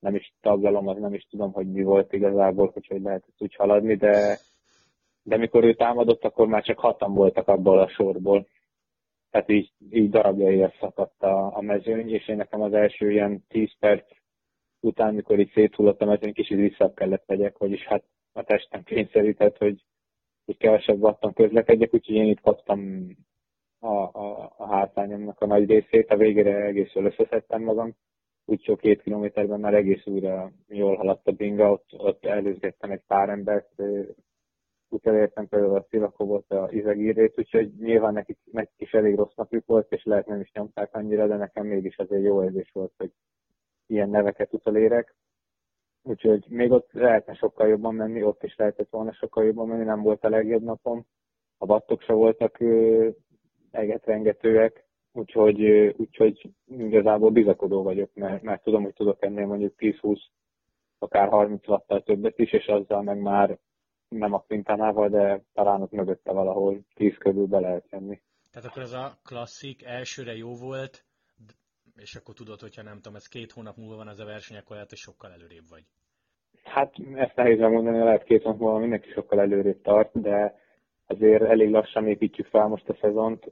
nem 0.00 0.14
is 0.14 0.32
taggalom, 0.40 0.88
az 0.88 0.98
nem 0.98 1.14
is 1.14 1.26
tudom, 1.30 1.52
hogy 1.52 1.72
mi 1.72 1.82
volt 1.82 2.12
igazából, 2.12 2.70
hogy 2.72 2.86
hogy 2.86 3.02
lehetett 3.02 3.34
úgy 3.38 3.54
haladni, 3.54 3.94
de, 3.94 4.38
de 5.22 5.36
mikor 5.36 5.64
ő 5.64 5.74
támadott, 5.74 6.24
akkor 6.24 6.46
már 6.46 6.62
csak 6.62 6.78
hatan 6.78 7.14
voltak 7.14 7.48
abból 7.48 7.78
a 7.78 7.88
sorból. 7.88 8.46
Tehát 9.30 9.50
így, 9.50 9.72
így 9.90 10.10
darabjaiért 10.10 10.78
szakadt 10.80 11.22
a, 11.22 11.56
a 11.56 11.60
mezőny, 11.60 12.10
és 12.10 12.28
én 12.28 12.36
nekem 12.36 12.60
az 12.60 12.72
első 12.72 13.10
ilyen 13.10 13.44
10 13.48 13.70
perc 13.78 14.10
után, 14.80 15.14
mikor 15.14 15.38
így 15.38 15.50
széthullott 15.54 16.00
a 16.02 16.04
mezőny, 16.04 16.32
kicsit 16.32 16.58
vissza 16.58 16.92
kellett 16.92 17.24
vegyek, 17.26 17.58
vagyis 17.58 17.84
hát 17.86 18.04
a 18.32 18.42
testem 18.42 18.82
kényszerített, 18.82 19.56
hogy, 19.56 19.84
hogy 20.44 20.56
kevesebb 20.56 20.98
vattan 20.98 21.32
közlekedjek, 21.32 21.94
úgyhogy 21.94 22.14
én 22.14 22.26
itt 22.26 22.40
kaptam 22.40 23.06
a, 23.78 23.96
a, 23.96 24.54
a 24.56 24.66
hátrányomnak 24.66 25.40
a 25.40 25.46
nagy 25.46 25.68
részét, 25.68 26.10
a 26.10 26.16
végére 26.16 26.64
egész 26.64 26.94
összeszedtem 26.94 27.62
magam, 27.62 27.96
úgyhogy 28.48 28.78
két 28.78 29.02
kilométerben 29.02 29.60
már 29.60 29.74
egész 29.74 30.06
újra 30.06 30.50
jól 30.68 30.96
haladt 30.96 31.26
a 31.26 31.32
binga, 31.32 31.70
ott, 31.70 31.88
ott 31.96 32.24
előzgettem 32.24 32.90
egy 32.90 33.02
pár 33.06 33.28
embert, 33.28 33.82
utolértem 34.88 35.48
például 35.48 35.76
a 35.76 35.86
Szilakobot, 35.88 36.50
a 36.50 36.68
Izegírét, 36.70 37.38
úgyhogy 37.38 37.72
nyilván 37.78 38.12
nekik, 38.12 38.38
nekik 38.52 38.80
is 38.80 38.92
elég 38.92 39.14
rossz 39.14 39.34
napjuk 39.34 39.66
volt, 39.66 39.92
és 39.92 40.04
lehet 40.04 40.26
nem 40.26 40.40
is 40.40 40.50
nyomták 40.52 40.94
annyira, 40.94 41.26
de 41.26 41.36
nekem 41.36 41.66
mégis 41.66 41.96
azért 41.96 42.24
jó 42.24 42.42
érzés 42.44 42.70
volt, 42.72 42.92
hogy 42.96 43.12
ilyen 43.86 44.10
neveket 44.10 44.52
utolérek. 44.52 45.14
Úgyhogy 46.02 46.46
még 46.48 46.70
ott 46.70 46.92
lehetne 46.92 47.34
sokkal 47.34 47.68
jobban 47.68 47.94
menni, 47.94 48.22
ott 48.22 48.42
is 48.42 48.56
lehetett 48.56 48.90
volna 48.90 49.12
sokkal 49.12 49.44
jobban 49.44 49.68
menni, 49.68 49.84
nem 49.84 50.02
volt 50.02 50.24
a 50.24 50.28
legjobb 50.28 50.62
napom. 50.62 51.06
A 51.58 51.66
battok 51.66 52.02
se 52.02 52.12
voltak 52.12 52.58
egetrengetőek, 53.70 54.87
úgyhogy, 55.18 55.64
úgyhogy 55.96 56.50
igazából 56.66 57.30
bizakodó 57.30 57.82
vagyok, 57.82 58.10
mert, 58.14 58.42
mert 58.42 58.62
tudom, 58.62 58.82
hogy 58.82 58.94
tudok 58.94 59.22
ennél 59.22 59.46
mondjuk 59.46 59.74
10-20, 59.78 60.20
akár 60.98 61.28
30 61.28 61.68
watttal 61.68 62.02
többet 62.02 62.38
is, 62.38 62.52
és 62.52 62.66
azzal 62.66 63.02
meg 63.02 63.20
már 63.20 63.58
nem 64.08 64.32
a 64.32 64.44
quintánával, 64.46 65.08
de 65.08 65.42
talán 65.54 65.82
ott 65.82 65.90
mögötte 65.90 66.32
valahol 66.32 66.80
10 66.94 67.14
körül 67.18 67.46
be 67.46 67.60
lehet 67.60 67.90
jönni. 67.90 68.20
Tehát 68.50 68.68
akkor 68.68 68.82
ez 68.82 68.92
a 68.92 69.18
klasszik 69.24 69.84
elsőre 69.84 70.36
jó 70.36 70.54
volt, 70.54 71.04
és 71.96 72.14
akkor 72.14 72.34
tudod, 72.34 72.60
hogyha 72.60 72.82
nem 72.82 72.96
tudom, 72.96 73.16
ez 73.16 73.26
két 73.26 73.52
hónap 73.52 73.76
múlva 73.76 73.96
van 73.96 74.08
ez 74.08 74.18
a 74.18 74.24
verseny, 74.24 74.56
akkor 74.56 74.74
lehet, 74.74 74.88
hogy 74.88 74.98
sokkal 74.98 75.32
előrébb 75.32 75.68
vagy. 75.70 75.84
Hát 76.64 76.94
ezt 77.14 77.36
nehéz 77.36 77.58
megmondani, 77.58 77.98
lehet 77.98 78.24
két 78.24 78.42
hónap 78.42 78.60
múlva 78.60 78.78
mindenki 78.78 79.10
sokkal 79.10 79.40
előrébb 79.40 79.82
tart, 79.82 80.20
de 80.20 80.54
azért 81.06 81.42
elég 81.42 81.70
lassan 81.70 82.08
építjük 82.08 82.46
fel 82.46 82.66
most 82.66 82.88
a 82.88 82.96
szezont 83.00 83.50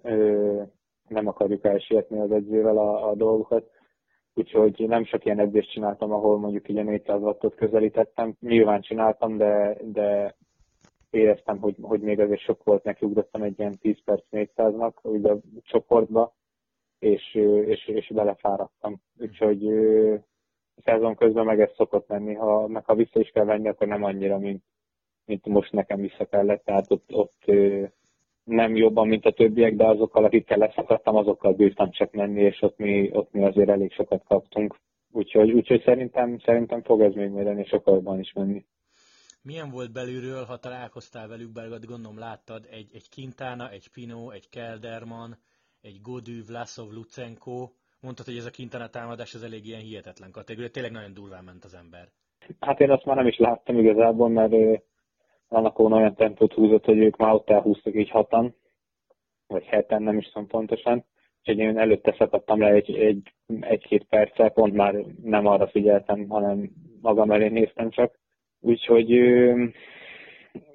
nem 1.08 1.26
akarjuk 1.26 1.64
elsietni 1.64 2.18
az 2.18 2.30
edzővel 2.30 2.78
a, 2.78 3.08
a 3.08 3.14
dolgokat. 3.14 3.70
Úgyhogy 4.34 4.84
nem 4.88 5.04
sok 5.04 5.24
ilyen 5.24 5.38
edzést 5.38 5.70
csináltam, 5.70 6.12
ahol 6.12 6.38
mondjuk 6.38 6.68
így 6.68 6.78
a 6.78 6.82
400 6.82 7.20
wattot 7.20 7.54
közelítettem. 7.54 8.36
Nyilván 8.40 8.80
csináltam, 8.80 9.36
de, 9.36 9.76
de 9.82 10.36
éreztem, 11.10 11.58
hogy, 11.58 11.76
hogy 11.80 12.00
még 12.00 12.20
azért 12.20 12.40
sok 12.40 12.64
volt, 12.64 12.84
neki 12.84 13.04
ugrottam 13.04 13.42
egy 13.42 13.58
ilyen 13.58 13.78
10 13.78 13.96
perc 14.04 14.24
400-nak 14.30 14.92
ugye 15.02 15.30
a 15.30 15.38
csoportba, 15.62 16.34
és, 16.98 17.34
és, 17.64 17.88
és 17.88 18.10
belefáradtam. 18.14 19.00
Úgyhogy 19.20 19.68
szezon 20.84 21.14
közben 21.14 21.44
meg 21.44 21.60
ez 21.60 21.70
szokott 21.76 22.08
menni, 22.08 22.34
ha, 22.34 22.66
meg 22.66 22.84
ha 22.84 22.94
vissza 22.94 23.20
is 23.20 23.28
kell 23.28 23.44
venni, 23.44 23.68
akkor 23.68 23.86
nem 23.86 24.02
annyira, 24.02 24.38
mint, 24.38 24.62
mint 25.24 25.46
most 25.46 25.72
nekem 25.72 26.00
vissza 26.00 26.24
kellett, 26.24 26.64
tehát 26.64 26.90
ott, 26.90 27.12
ott 27.12 27.44
nem 28.46 28.76
jobban, 28.76 29.08
mint 29.08 29.24
a 29.24 29.32
többiek, 29.32 29.74
de 29.74 29.86
azokkal, 29.86 30.24
akikkel 30.24 30.58
leszakadtam, 30.58 31.16
azokkal 31.16 31.52
bírtam 31.52 31.90
csak 31.90 32.12
menni, 32.12 32.42
és 32.42 32.62
ott 32.62 32.78
mi, 32.78 33.10
ott 33.12 33.32
mi 33.32 33.44
azért 33.44 33.68
elég 33.68 33.92
sokat 33.92 34.24
kaptunk. 34.24 34.76
Úgyhogy, 35.12 35.50
úgyhogy 35.50 35.82
szerintem, 35.84 36.38
szerintem 36.38 36.82
fog 36.82 37.00
ez 37.00 37.14
még 37.14 37.30
majd 37.30 37.46
ennél 37.46 37.64
sokkal 37.64 37.94
jobban 37.94 38.20
is 38.20 38.32
menni. 38.32 38.64
Milyen 39.42 39.70
volt 39.70 39.92
belülről, 39.92 40.44
ha 40.44 40.56
találkoztál 40.56 41.28
velük, 41.28 41.52
belőled 41.52 41.84
gondolom 41.84 42.18
láttad 42.18 42.66
egy, 42.70 42.90
egy 42.94 43.08
Quintana, 43.14 43.70
egy 43.70 43.88
Pino, 43.94 44.30
egy 44.30 44.48
Kelderman, 44.48 45.36
egy 45.82 46.00
Godű, 46.02 46.44
Vlasov, 46.48 46.90
Lucenko. 46.92 47.68
Mondtad, 48.00 48.26
hogy 48.26 48.36
ez 48.36 48.46
a 48.46 48.56
Quintana 48.56 48.88
támadás 48.88 49.34
az 49.34 49.42
elég 49.42 49.66
ilyen 49.66 49.80
hihetetlen 49.80 50.30
kategória, 50.30 50.70
tényleg 50.70 50.92
nagyon 50.92 51.14
durván 51.14 51.44
ment 51.44 51.64
az 51.64 51.74
ember. 51.74 52.08
Hát 52.60 52.80
én 52.80 52.90
azt 52.90 53.04
már 53.04 53.16
nem 53.16 53.26
is 53.26 53.38
láttam 53.38 53.78
igazából, 53.78 54.28
mert 54.28 54.52
annak 55.48 55.78
olyan 55.78 56.14
tempót 56.14 56.52
húzott, 56.52 56.84
hogy 56.84 56.98
ők 56.98 57.16
már 57.16 57.32
ott 57.32 57.50
elhúztak 57.50 57.94
így 57.94 58.10
hatan, 58.10 58.54
vagy 59.46 59.64
heten, 59.64 60.02
nem 60.02 60.18
is 60.18 60.26
tudom 60.26 60.48
pontosan. 60.48 61.04
Úgyhogy 61.38 61.58
én 61.58 61.78
előtte 61.78 62.14
szakadtam 62.18 62.60
le 62.60 62.68
egy, 62.68 62.94
egy, 62.94 63.32
egy-két 63.60 64.04
perccel, 64.04 64.50
pont 64.50 64.74
már 64.74 64.94
nem 65.22 65.46
arra 65.46 65.68
figyeltem, 65.68 66.28
hanem 66.28 66.70
magam 67.00 67.30
elé 67.30 67.48
néztem 67.48 67.90
csak. 67.90 68.18
Úgyhogy 68.60 69.10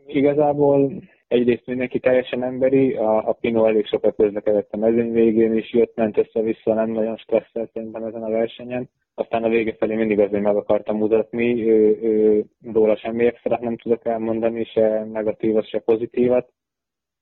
igazából 0.07 0.91
egyrészt 1.27 1.65
mindenki 1.65 1.99
teljesen 1.99 2.43
emberi, 2.43 2.93
a, 2.93 3.27
a 3.27 3.33
Pino 3.33 3.65
elég 3.65 3.85
sokat 3.85 4.15
közlekedett 4.15 4.71
a 4.71 4.77
mezőny 4.77 5.11
végén 5.11 5.53
is, 5.53 5.73
jött, 5.73 5.95
ment 5.95 6.17
össze-vissza, 6.17 6.73
nem 6.73 6.89
nagyon 6.89 7.17
stresszelt 7.17 7.71
szerintem 7.73 8.03
ezen 8.03 8.23
a 8.23 8.29
versenyen. 8.29 8.89
Aztán 9.13 9.43
a 9.43 9.49
vége 9.49 9.75
felé 9.75 9.95
mindig 9.95 10.19
azért 10.19 10.43
meg 10.43 10.55
akartam 10.55 10.97
mutatni, 10.97 11.69
ő, 11.69 11.99
ő, 12.01 12.45
róla 12.73 12.97
semmi 12.97 13.25
extra 13.25 13.57
nem 13.61 13.77
tudok 13.77 14.05
elmondani, 14.05 14.63
se 14.63 15.03
negatívat, 15.03 15.67
se 15.67 15.79
pozitívat. 15.79 16.53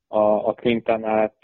A, 0.07 0.19
a 0.19 0.53
Quintanát 0.53 1.35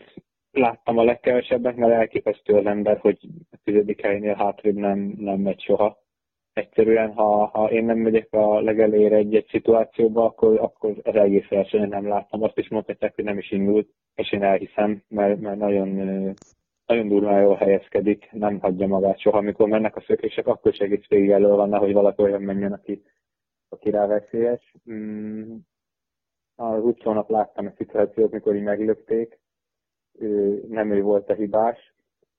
láttam 0.52 0.98
a 0.98 1.04
legkevesebbet, 1.04 1.76
mert 1.76 1.94
elképesztő 1.94 2.54
az 2.54 2.66
ember, 2.66 2.98
hogy 2.98 3.18
a 3.52 3.58
tizedik 3.64 4.02
helynél 4.02 4.34
hátrébb 4.34 4.76
nem, 4.76 5.00
nem 5.18 5.40
megy 5.40 5.62
soha 5.62 6.04
egyszerűen, 6.56 7.14
ha, 7.14 7.46
ha 7.46 7.72
én 7.72 7.86
nem 7.86 7.98
megyek 7.98 8.34
a 8.34 8.60
legelőre 8.60 9.16
egy-egy 9.16 9.48
szituációba, 9.50 10.26
akkor, 10.26 10.60
akkor 10.60 10.96
az 11.04 11.16
egész 11.16 11.48
versenyen 11.48 11.90
nem 11.90 12.08
láttam. 12.08 12.44
Azt 12.44 12.58
is 12.58 12.70
mondhatják, 12.70 13.16
hogy 13.16 13.24
nem 13.24 13.38
is 13.38 13.52
indult, 13.52 13.88
és 14.16 14.32
én 14.32 14.44
elhiszem, 14.44 15.04
mert, 15.08 15.40
mert 15.40 15.58
nagyon, 15.58 15.90
nagyon 16.86 17.08
durván 17.08 17.42
jól 17.42 17.56
helyezkedik, 17.56 18.32
nem 18.32 18.60
hagyja 18.60 18.88
magát 18.88 19.20
soha. 19.20 19.38
Amikor 19.38 19.68
mennek 19.68 19.96
a 19.96 20.02
szökések, 20.02 20.48
akkor 20.48 20.74
végig 21.08 21.30
elő 21.30 21.48
van, 21.48 21.78
hogy 21.78 21.94
valaki 21.94 22.22
olyan 22.22 22.42
menjen, 22.42 22.74
aki, 22.74 23.04
aki 23.70 23.90
rá 23.90 24.06
veszélyes. 24.06 24.76
Mm, 24.92 25.56
az 26.56 26.84
utcónap 26.84 27.30
láttam 27.30 27.66
a 27.66 27.74
szituációt, 27.78 28.32
mikor 28.32 28.56
így 28.56 28.64
meglökték, 28.64 29.40
nem 30.68 30.92
ő 30.92 31.02
volt 31.02 31.30
a 31.30 31.34
hibás, 31.34 31.94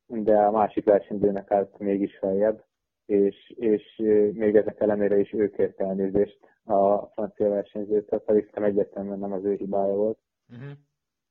de 0.06 0.38
a 0.38 0.50
másik 0.50 0.84
versenyzőnek 0.84 1.50
állt 1.50 1.78
mégis 1.78 2.18
feljebb 2.18 2.64
és, 3.06 3.52
és 3.56 4.02
még 4.32 4.56
ezek 4.56 4.80
ellenére 4.80 5.18
is 5.18 5.32
ő 5.32 5.50
kért 5.50 5.80
elnézést 5.80 6.38
a 6.64 7.06
francia 7.06 7.48
versenyzőtől, 7.48 8.20
pedig 8.20 8.40
szerintem 8.40 8.64
egyértelműen 8.64 9.18
nem 9.18 9.32
az 9.32 9.44
ő 9.44 9.54
hibája 9.54 9.94
volt. 9.94 10.18
Uh-huh. 10.48 10.70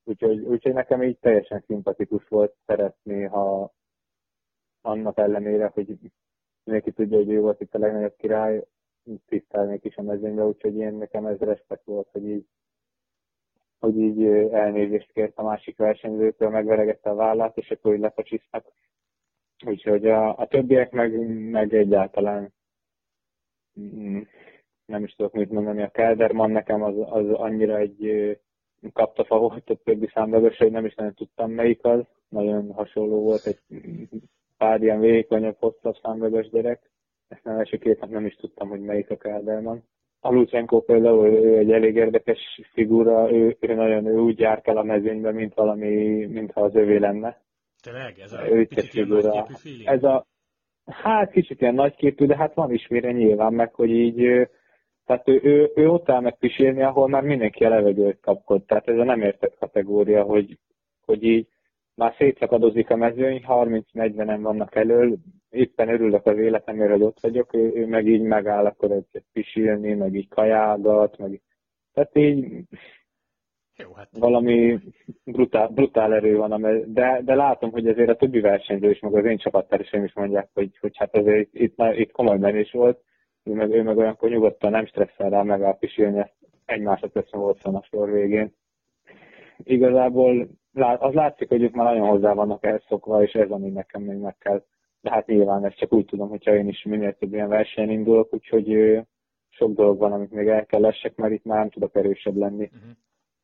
Úgyhogy, 0.06 0.40
úgyhogy 0.40 0.74
nekem 0.74 1.04
így 1.04 1.18
teljesen 1.20 1.64
szimpatikus 1.68 2.28
volt 2.28 2.56
szeretni, 2.66 3.24
ha 3.24 3.74
annak 4.82 5.18
ellenére, 5.18 5.72
hogy 5.74 5.98
mindenki 6.64 6.92
tudja, 6.92 7.18
hogy 7.18 7.30
ő 7.30 7.40
volt 7.40 7.62
itt 7.62 7.76
a 7.76 7.80
legnagyobb 7.80 8.16
király, 8.16 8.64
tisztelnék 9.26 9.84
is 9.86 9.96
a 9.96 10.02
mezőnybe, 10.02 10.44
úgyhogy 10.44 10.76
én 10.76 10.94
nekem 10.94 11.26
ez 11.26 11.38
respekt 11.40 11.86
volt, 11.86 12.10
hogy 12.12 12.28
így, 12.28 12.46
hogy 13.80 13.98
így 13.98 14.26
elnézést 14.52 15.12
kért 15.12 15.38
a 15.38 15.44
másik 15.44 15.78
versenyzőtől, 15.78 16.50
megveregette 16.50 17.10
a 17.10 17.16
vállát, 17.16 17.58
és 17.58 17.72
akkor 17.72 17.94
így 17.94 18.00
lepacsisztak 18.00 18.74
Úgyhogy 19.64 20.06
a, 20.06 20.38
a 20.38 20.48
többiek 20.48 20.92
meg, 20.92 21.28
meg 21.50 21.74
egyáltalán 21.74 22.54
mm, 23.80 24.22
nem 24.86 25.04
is 25.04 25.16
tudok 25.16 25.34
mit 25.34 25.50
mondani. 25.50 25.82
A 25.82 25.90
Kelderman 25.90 26.52
nekem 26.52 26.82
az, 26.82 26.96
az 26.98 27.30
annyira 27.30 27.78
egy 27.78 28.40
kaptafa 28.94 29.38
volt 29.38 29.70
a 29.70 29.76
többi 29.84 30.10
számlagos, 30.14 30.58
hogy 30.58 30.72
nem 30.72 30.86
is 30.86 30.96
nagyon 30.96 31.14
tudtam 31.14 31.52
melyik 31.52 31.86
az. 31.86 32.02
Nagyon 32.30 32.72
hasonló 32.72 33.22
volt 33.22 33.46
egy 33.46 33.60
pár 34.58 34.82
ilyen 34.82 35.00
vékonyabb, 35.00 35.56
hosszabb 35.60 35.96
számlagos 36.02 36.50
gyerek. 36.50 36.90
Ezt 37.28 37.44
nem 37.44 37.58
első 37.58 37.78
két 37.78 38.00
nap 38.00 38.10
nem 38.10 38.26
is 38.26 38.36
tudtam, 38.36 38.70
hogy 38.70 38.82
melyik 38.82 39.10
a 39.10 39.18
Kelderman. 39.18 39.84
A 40.20 40.32
Lucenko 40.32 40.82
például 40.82 41.28
ő 41.28 41.58
egy 41.58 41.72
elég 41.72 41.96
érdekes 41.96 42.62
figura, 42.74 43.32
ő, 43.32 43.58
ő 43.60 43.74
nagyon 43.74 44.06
ő 44.06 44.18
úgy 44.18 44.40
jár 44.40 44.62
el 44.64 44.78
a 44.78 44.84
mezőnybe, 44.84 45.32
mint 45.32 45.54
valami, 45.54 46.26
mintha 46.26 46.62
az 46.62 46.76
övé 46.76 46.98
lenne 46.98 47.44
Tényleg? 47.86 48.20
Ez 48.20 48.34
a 48.34 48.66
kicsit 48.68 48.94
ilyen 48.94 49.08
nagyképű 49.08 49.54
feeling? 49.54 49.88
Ez 49.88 50.04
a, 50.04 50.26
hát 50.86 51.32
kicsit 51.32 51.62
ilyen 51.62 51.74
nagyképű, 51.74 52.26
de 52.26 52.36
hát 52.36 52.54
van 52.54 52.74
is 52.74 52.88
mire 52.88 53.12
nyilván, 53.12 53.54
meg 53.54 53.74
hogy 53.74 53.90
így, 53.90 54.50
tehát 55.06 55.28
ő, 55.28 55.40
ő, 55.44 55.72
ő 55.76 55.90
ott 55.90 56.10
áll 56.10 56.22
meg 56.22 56.38
pisélni, 56.38 56.82
ahol 56.82 57.08
már 57.08 57.24
mindenki 57.24 57.66
a 57.66 57.70
levegőt 57.70 58.20
kapkod. 58.20 58.64
Tehát 58.64 58.88
ez 58.88 58.98
a 58.98 59.04
nem 59.04 59.22
értett 59.22 59.56
kategória, 59.60 60.24
hogy, 60.24 60.58
hogy 61.06 61.24
így 61.24 61.48
már 61.96 62.14
szétszakadozik 62.18 62.90
a 62.90 62.96
mezőny, 62.96 63.44
30-40-en 63.48 64.40
vannak 64.42 64.76
elől, 64.76 65.18
éppen 65.50 65.90
örülök 65.90 66.26
az 66.26 66.38
életemért, 66.38 66.92
hogy 66.92 67.02
ott 67.02 67.20
vagyok, 67.20 67.54
ő, 67.54 67.72
ő 67.76 67.88
meg 67.88 68.08
így 68.08 68.22
megáll, 68.22 68.66
akkor 68.66 68.92
egy 68.92 69.24
pisilni, 69.34 69.94
meg 69.94 70.16
így 70.16 70.28
kajágat, 70.28 71.18
meg 71.18 71.42
tehát 71.94 72.18
így 72.18 72.64
jó, 73.78 73.94
hát... 73.94 74.10
Valami 74.20 74.80
brutál, 75.24 75.68
brutál 75.68 76.14
erő 76.14 76.36
van, 76.36 76.84
de, 76.94 77.22
de 77.24 77.36
látom, 77.36 77.72
hogy 77.72 77.88
azért 77.88 78.10
a 78.10 78.16
többi 78.16 78.40
versenyző 78.40 78.90
is, 78.90 79.00
meg 79.00 79.16
az 79.16 79.26
én 79.26 79.38
csapattársaim 79.38 80.04
is 80.04 80.14
mondják, 80.14 80.50
hogy, 80.54 80.78
hogy 80.80 80.98
hát 80.98 81.16
azért 81.16 81.40
itt, 81.40 81.54
itt, 81.54 81.76
itt 81.96 82.12
komoly 82.12 82.38
menés 82.38 82.72
volt, 82.72 83.04
ő 83.46 83.54
meg, 83.54 83.72
ő 83.72 83.84
meg 83.84 83.98
olyankor 83.98 84.30
nyugodtan 84.30 84.72
nem 84.72 84.86
stresszel 84.86 85.30
rá 85.30 85.42
meg 85.42 85.62
a 85.62 85.78
ezt 85.86 86.34
egy 86.66 86.82
másodpercen 86.82 87.40
volt 87.40 87.64
a 87.64 87.84
sor 87.90 88.12
végén. 88.12 88.54
Igazából 89.58 90.48
az 90.74 91.14
látszik, 91.14 91.50
hogy 91.50 91.62
ők 91.62 91.74
már 91.74 91.94
nagyon 91.94 92.08
hozzá 92.08 92.34
vannak 92.34 92.66
elszokva, 92.66 93.24
és 93.24 93.34
ez, 93.34 93.50
ami 93.50 93.70
nekem 93.70 94.02
még 94.02 94.18
meg 94.18 94.38
kell. 94.38 94.64
De 95.02 95.10
hát 95.10 95.28
nyilván 95.28 95.66
ezt 95.66 95.78
csak 95.78 95.94
úgy 95.94 96.06
tudom, 96.06 96.30
hogyha 96.30 96.56
én 96.56 96.68
is 96.68 96.84
minél 96.84 97.14
több 97.14 97.34
ilyen 97.34 97.50
versenyen 97.50 97.90
indulok, 97.90 98.34
úgyhogy 98.34 99.00
sok 99.50 99.74
dolog 99.74 99.98
van, 99.98 100.12
amit 100.12 100.32
még 100.32 100.48
el 100.48 100.66
kell 100.66 100.82
lessek, 100.82 101.16
mert 101.16 101.34
itt 101.34 101.44
már 101.44 101.60
nem 101.60 101.70
tudok 101.70 101.96
erősebb 101.96 102.36
lenni. 102.36 102.70
Uh-huh 102.74 102.92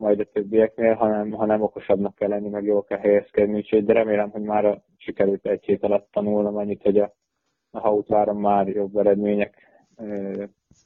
majd 0.01 0.19
a 0.19 0.23
többieknél, 0.23 0.93
hanem, 0.93 1.31
hanem 1.31 1.61
okosabbnak 1.61 2.15
kell 2.15 2.29
lenni, 2.29 2.49
meg 2.49 2.63
jól 2.63 2.83
kell 2.83 2.97
helyezkedni, 2.97 3.55
úgyhogy 3.55 3.85
de 3.85 3.93
remélem, 3.93 4.29
hogy 4.29 4.41
már 4.41 4.81
sikerült 4.97 5.45
egy 5.45 5.65
hét 5.65 5.83
alatt 5.83 6.11
tanulnom 6.11 6.55
annyit, 6.55 6.81
hogy 6.81 6.97
a, 6.97 7.13
a 7.71 7.79
hautváron 7.79 8.35
már 8.35 8.67
jobb 8.67 8.97
eredmények 8.97 9.70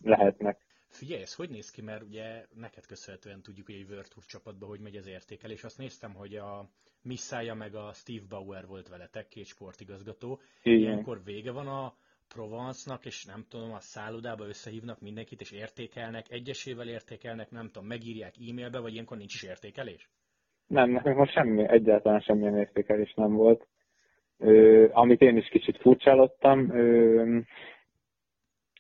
lehetnek. 0.04 0.58
Figyelj, 0.90 1.22
ez 1.22 1.36
hogy 1.36 1.50
néz 1.50 1.72
ki, 1.72 1.82
mert 1.82 2.04
ugye 2.04 2.46
neked 2.54 2.86
köszönhetően 2.86 3.42
tudjuk, 3.42 3.66
hogy 3.66 3.76
egy 3.76 3.90
World 3.90 4.08
Tour 4.08 4.26
csapatban 4.26 4.70
hogy 4.70 4.80
megy 4.80 4.96
az 4.96 5.08
értékelés. 5.08 5.64
Azt 5.64 5.78
néztem, 5.78 6.14
hogy 6.14 6.36
a 6.36 6.70
Missája 7.02 7.54
meg 7.54 7.76
a 7.76 7.94
Steve 7.94 8.26
Bauer 8.30 8.66
volt 8.68 8.90
veletek, 8.90 9.28
két 9.28 9.46
sportigazgató. 9.46 10.40
Igen. 10.64 10.80
Ilyenkor 10.80 11.24
vége 11.24 11.52
van 11.52 11.68
a 11.68 11.94
Provence-nak, 12.34 13.06
és 13.06 13.26
nem 13.26 13.46
tudom, 13.50 13.72
a 13.74 13.80
szállodába 13.80 14.48
összehívnak 14.48 15.02
mindenkit, 15.02 15.42
és 15.42 15.52
értékelnek, 15.52 16.32
egyesével 16.32 16.88
értékelnek, 16.88 17.52
nem 17.52 17.66
tudom, 17.66 17.88
megírják 17.88 18.34
e-mailbe, 18.50 18.80
vagy 18.80 18.94
ilyenkor 18.94 19.18
nincs 19.18 19.34
is 19.34 19.44
értékelés? 19.44 20.10
Nem, 20.68 20.90
nekünk 20.90 21.18
most 21.18 21.34
semmi, 21.34 21.70
egyáltalán 21.70 22.20
semmilyen 22.20 22.58
értékelés 22.58 23.14
nem 23.14 23.34
volt. 23.34 23.68
Ö, 24.38 24.88
amit 24.92 25.22
én 25.22 25.38
is 25.38 25.48
kicsit 25.48 25.78
furcsálottam, 25.78 26.70
ö, 26.70 27.40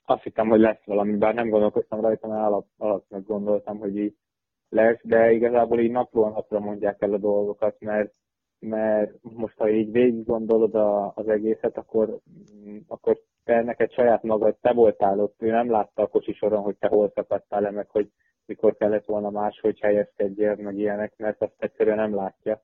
azt 0.05 0.23
hittem, 0.23 0.47
hogy 0.47 0.59
lesz 0.59 0.85
valami, 0.85 1.17
bár 1.17 1.33
nem 1.33 1.49
gondolkoztam 1.49 2.01
rajta, 2.01 2.27
mert 2.27 2.45
alap, 2.45 2.65
alapnak 2.77 3.25
gondoltam, 3.25 3.77
hogy 3.77 3.97
így 3.97 4.15
lesz, 4.69 4.99
de 5.03 5.31
igazából 5.31 5.79
így 5.79 5.91
napról 5.91 6.29
napra 6.29 6.59
mondják 6.59 7.01
el 7.01 7.13
a 7.13 7.17
dolgokat, 7.17 7.79
mert 7.79 8.13
mert 8.59 9.11
most 9.21 9.57
ha 9.57 9.69
így 9.69 9.91
végig 9.91 10.25
gondolod 10.25 10.75
a, 10.75 11.11
az 11.15 11.27
egészet, 11.27 11.77
akkor, 11.77 12.19
akkor 12.87 13.17
te 13.43 13.61
neked 13.61 13.91
saját 13.91 14.23
magad, 14.23 14.57
te 14.61 14.73
voltál 14.73 15.19
ott, 15.19 15.41
ő 15.41 15.49
nem 15.49 15.69
látta 15.71 16.01
a 16.01 16.07
kocsi 16.07 16.33
soron, 16.33 16.61
hogy 16.61 16.75
te 16.77 16.87
hol 16.87 17.11
szakadtál 17.15 17.61
le, 17.61 17.71
meg 17.71 17.89
hogy 17.89 18.09
mikor 18.45 18.75
kellett 18.75 19.05
volna 19.05 19.29
máshogy 19.29 19.79
helyezkedjél, 19.79 20.55
meg 20.55 20.77
ilyenek, 20.77 21.13
mert 21.17 21.41
azt 21.41 21.55
egyszerűen 21.57 21.97
nem 21.97 22.15
látja. 22.15 22.61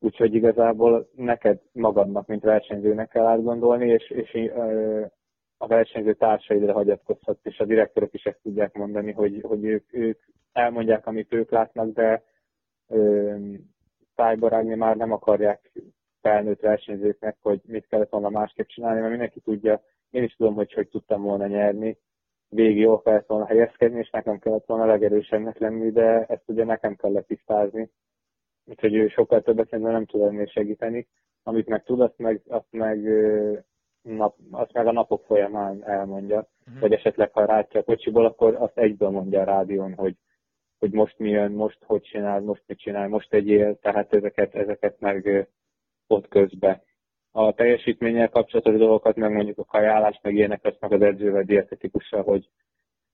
Úgyhogy 0.00 0.34
igazából 0.34 1.08
neked 1.14 1.60
magadnak, 1.72 2.26
mint 2.26 2.42
versenyzőnek 2.42 3.08
kell 3.08 3.26
átgondolni, 3.26 3.88
és, 3.88 4.10
és 4.10 4.34
ö, 4.34 5.04
a 5.62 5.66
versenyző 5.66 6.14
társaidra 6.14 6.72
hagyatkozhatsz, 6.72 7.44
és 7.44 7.58
a 7.58 7.64
direktorok 7.64 8.14
is 8.14 8.24
ezt 8.24 8.40
tudják 8.42 8.74
mondani, 8.74 9.12
hogy, 9.12 9.40
hogy 9.42 9.64
ők, 9.64 9.94
ők 9.94 10.20
elmondják, 10.52 11.06
amit 11.06 11.34
ők 11.34 11.50
látnak, 11.50 11.92
de 11.92 12.22
ö, 12.88 13.36
tájbarágni 14.14 14.74
már 14.74 14.96
nem 14.96 15.12
akarják 15.12 15.72
felnőtt 16.20 16.60
versenyzőknek, 16.60 17.36
hogy 17.40 17.60
mit 17.66 17.86
kellett 17.86 18.10
volna 18.10 18.28
másképp 18.28 18.66
csinálni, 18.66 18.98
mert 18.98 19.10
mindenki 19.10 19.40
tudja, 19.40 19.82
én 20.10 20.22
is 20.22 20.34
tudom, 20.34 20.54
hogy 20.54 20.72
hogy 20.72 20.88
tudtam 20.88 21.22
volna 21.22 21.46
nyerni, 21.46 21.98
végig 22.48 22.78
jól 22.78 23.02
kellett 23.02 23.26
volna 23.26 23.46
helyezkedni, 23.46 23.98
és 23.98 24.10
nekem 24.10 24.38
kellett 24.38 24.66
volna 24.66 24.86
legerősebbnek 24.86 25.58
lenni, 25.58 25.90
de 25.90 26.24
ezt 26.24 26.44
ugye 26.46 26.64
nekem 26.64 26.96
kellett 26.96 27.26
tisztázni. 27.26 27.90
Úgyhogy 28.64 28.94
ő 28.94 29.08
sokkal 29.08 29.42
többet 29.42 29.70
nem 29.70 30.06
tud 30.06 30.20
ennél 30.20 30.46
segíteni. 30.46 31.06
Amit 31.42 31.68
meg 31.68 31.84
tud, 31.84 32.00
azt 32.00 32.18
meg, 32.18 32.40
azt 32.48 32.70
meg 32.70 32.98
nap, 34.02 34.36
azt 34.50 34.72
meg 34.72 34.86
a 34.86 34.92
napok 34.92 35.24
folyamán 35.24 35.84
elmondja, 35.84 36.48
uh-huh. 36.66 36.80
vagy 36.80 36.92
esetleg 36.92 37.32
ha 37.32 37.44
rátja 37.44 37.80
a 37.80 37.84
kocsiból, 37.84 38.26
akkor 38.26 38.54
azt 38.54 38.78
egyből 38.78 39.10
mondja 39.10 39.40
a 39.40 39.44
rádión, 39.44 39.94
hogy, 39.94 40.16
hogy 40.78 40.92
most 40.92 41.18
mi 41.18 41.30
jön, 41.30 41.52
most 41.52 41.78
hogy 41.86 42.02
csinál, 42.02 42.40
most 42.40 42.62
mit 42.66 42.78
csinál, 42.78 43.08
most 43.08 43.32
egyél, 43.32 43.78
tehát 43.78 44.14
ezeket, 44.14 44.54
ezeket 44.54 45.00
meg 45.00 45.48
ott 46.06 46.28
közbe. 46.28 46.82
A 47.32 47.52
teljesítménnyel 47.52 48.28
kapcsolatos 48.28 48.76
dolgokat, 48.76 49.16
meg 49.16 49.32
mondjuk 49.32 49.58
a 49.58 49.64
kajálás, 49.64 50.18
meg 50.22 50.34
ilyenek, 50.34 50.64
azt 50.64 50.80
meg 50.80 50.92
az 50.92 51.02
edzővel 51.02 51.42
dietetikussal, 51.42 52.22
hogy 52.22 52.48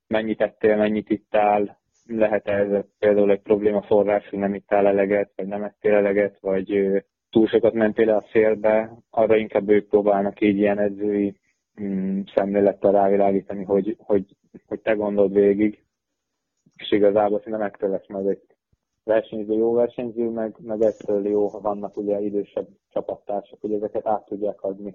mennyit 0.06 0.40
ettél, 0.40 0.76
mennyit 0.76 1.10
ittál, 1.10 1.78
lehet-e 2.06 2.52
ez 2.52 2.84
például 2.98 3.30
egy 3.30 3.42
probléma 3.42 3.82
forrás, 3.82 4.28
hogy 4.28 4.38
nem 4.38 4.54
ittál 4.54 4.86
eleget, 4.86 5.32
vagy 5.36 5.46
nem 5.46 5.62
ettél 5.62 5.94
eleget, 5.94 6.38
vagy 6.40 6.68
túl 7.30 7.46
sokat 7.46 7.72
mentél 7.72 8.10
a 8.10 8.26
szélbe, 8.32 8.98
arra 9.10 9.36
inkább 9.36 9.68
ők 9.68 9.88
próbálnak 9.88 10.40
így 10.40 10.56
ilyen 10.56 10.78
edzői 10.78 11.40
mm, 11.80 12.20
szemlélettel 12.34 12.92
rávilágítani, 12.92 13.64
hogy, 13.64 13.96
hogy, 13.98 14.36
hogy 14.66 14.80
te 14.80 14.92
gondold 14.92 15.32
végig, 15.32 15.84
és 16.76 16.92
igazából 16.92 17.38
szerintem 17.38 17.62
ettől 17.62 17.90
lesz 17.90 18.08
majd 18.08 18.26
egy 18.26 18.42
versenyző, 19.04 19.54
jó 19.54 19.72
versenyző, 19.72 20.28
meg, 20.28 20.56
meg 20.60 20.82
ettől 20.82 21.28
jó, 21.28 21.48
ha 21.48 21.60
vannak 21.60 21.96
ugye 21.96 22.20
idősebb 22.20 22.68
csapattársak, 22.88 23.60
hogy 23.60 23.72
ezeket 23.72 24.06
át 24.06 24.24
tudják 24.24 24.62
adni. 24.62 24.94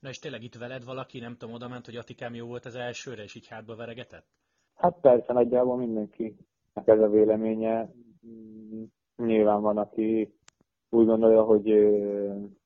Na 0.00 0.08
és 0.08 0.18
tényleg 0.18 0.42
itt 0.42 0.54
veled 0.54 0.84
valaki, 0.84 1.18
nem 1.18 1.36
tudom, 1.36 1.54
oda 1.54 1.68
ment, 1.68 1.84
hogy 1.84 1.96
Atikám 1.96 2.34
jó 2.34 2.46
volt 2.46 2.64
az 2.64 2.74
elsőre, 2.74 3.22
és 3.22 3.34
így 3.34 3.48
hátba 3.48 3.76
veregetett? 3.76 4.26
Hát 4.74 5.00
persze, 5.00 5.32
nagyjából 5.32 5.76
mindenki 5.76 6.36
ez 6.84 7.00
a 7.00 7.08
véleménye. 7.08 7.92
Mm, 8.26 8.82
nyilván 9.16 9.60
van, 9.60 9.78
aki 9.78 10.34
úgy 10.92 11.06
gondolja, 11.06 11.42
hogy 11.42 11.68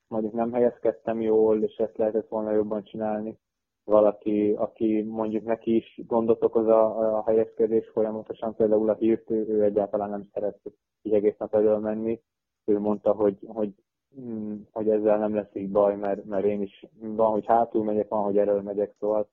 mondjuk 0.09 0.33
nem 0.33 0.53
helyezkedtem 0.53 1.21
jól, 1.21 1.63
és 1.63 1.77
ezt 1.77 1.97
lehetett 1.97 2.29
volna 2.29 2.53
jobban 2.53 2.83
csinálni. 2.83 3.39
Valaki, 3.85 4.55
aki 4.59 5.03
mondjuk 5.03 5.45
neki 5.45 5.77
is 5.77 6.01
gondot 6.07 6.45
okoz 6.45 6.67
a, 6.67 7.17
a 7.17 7.23
helyezkedés 7.27 7.89
folyamatosan, 7.93 8.55
például 8.55 8.91
a 8.91 8.95
hírt, 8.95 9.31
ő, 9.31 9.47
ő 9.49 9.63
egyáltalán 9.63 10.11
nem 10.11 10.29
szeret 10.33 10.61
így 11.03 11.13
egész 11.13 11.37
nap 11.39 11.55
elől 11.55 11.79
menni. 11.79 12.21
Ő 12.65 12.79
mondta, 12.79 13.13
hogy, 13.13 13.39
hogy, 13.47 13.75
mm, 14.21 14.55
hogy 14.73 14.89
ezzel 14.89 15.19
nem 15.19 15.35
lesz 15.35 15.55
így 15.55 15.71
baj, 15.71 15.97
mert, 15.97 16.25
mert 16.25 16.45
én 16.45 16.63
is 16.63 16.87
van, 17.01 17.31
hogy 17.31 17.47
hátul 17.47 17.85
megyek, 17.85 18.09
van, 18.09 18.23
hogy 18.23 18.39
elől 18.39 18.63
megyek, 18.63 18.95
szóval 18.99 19.29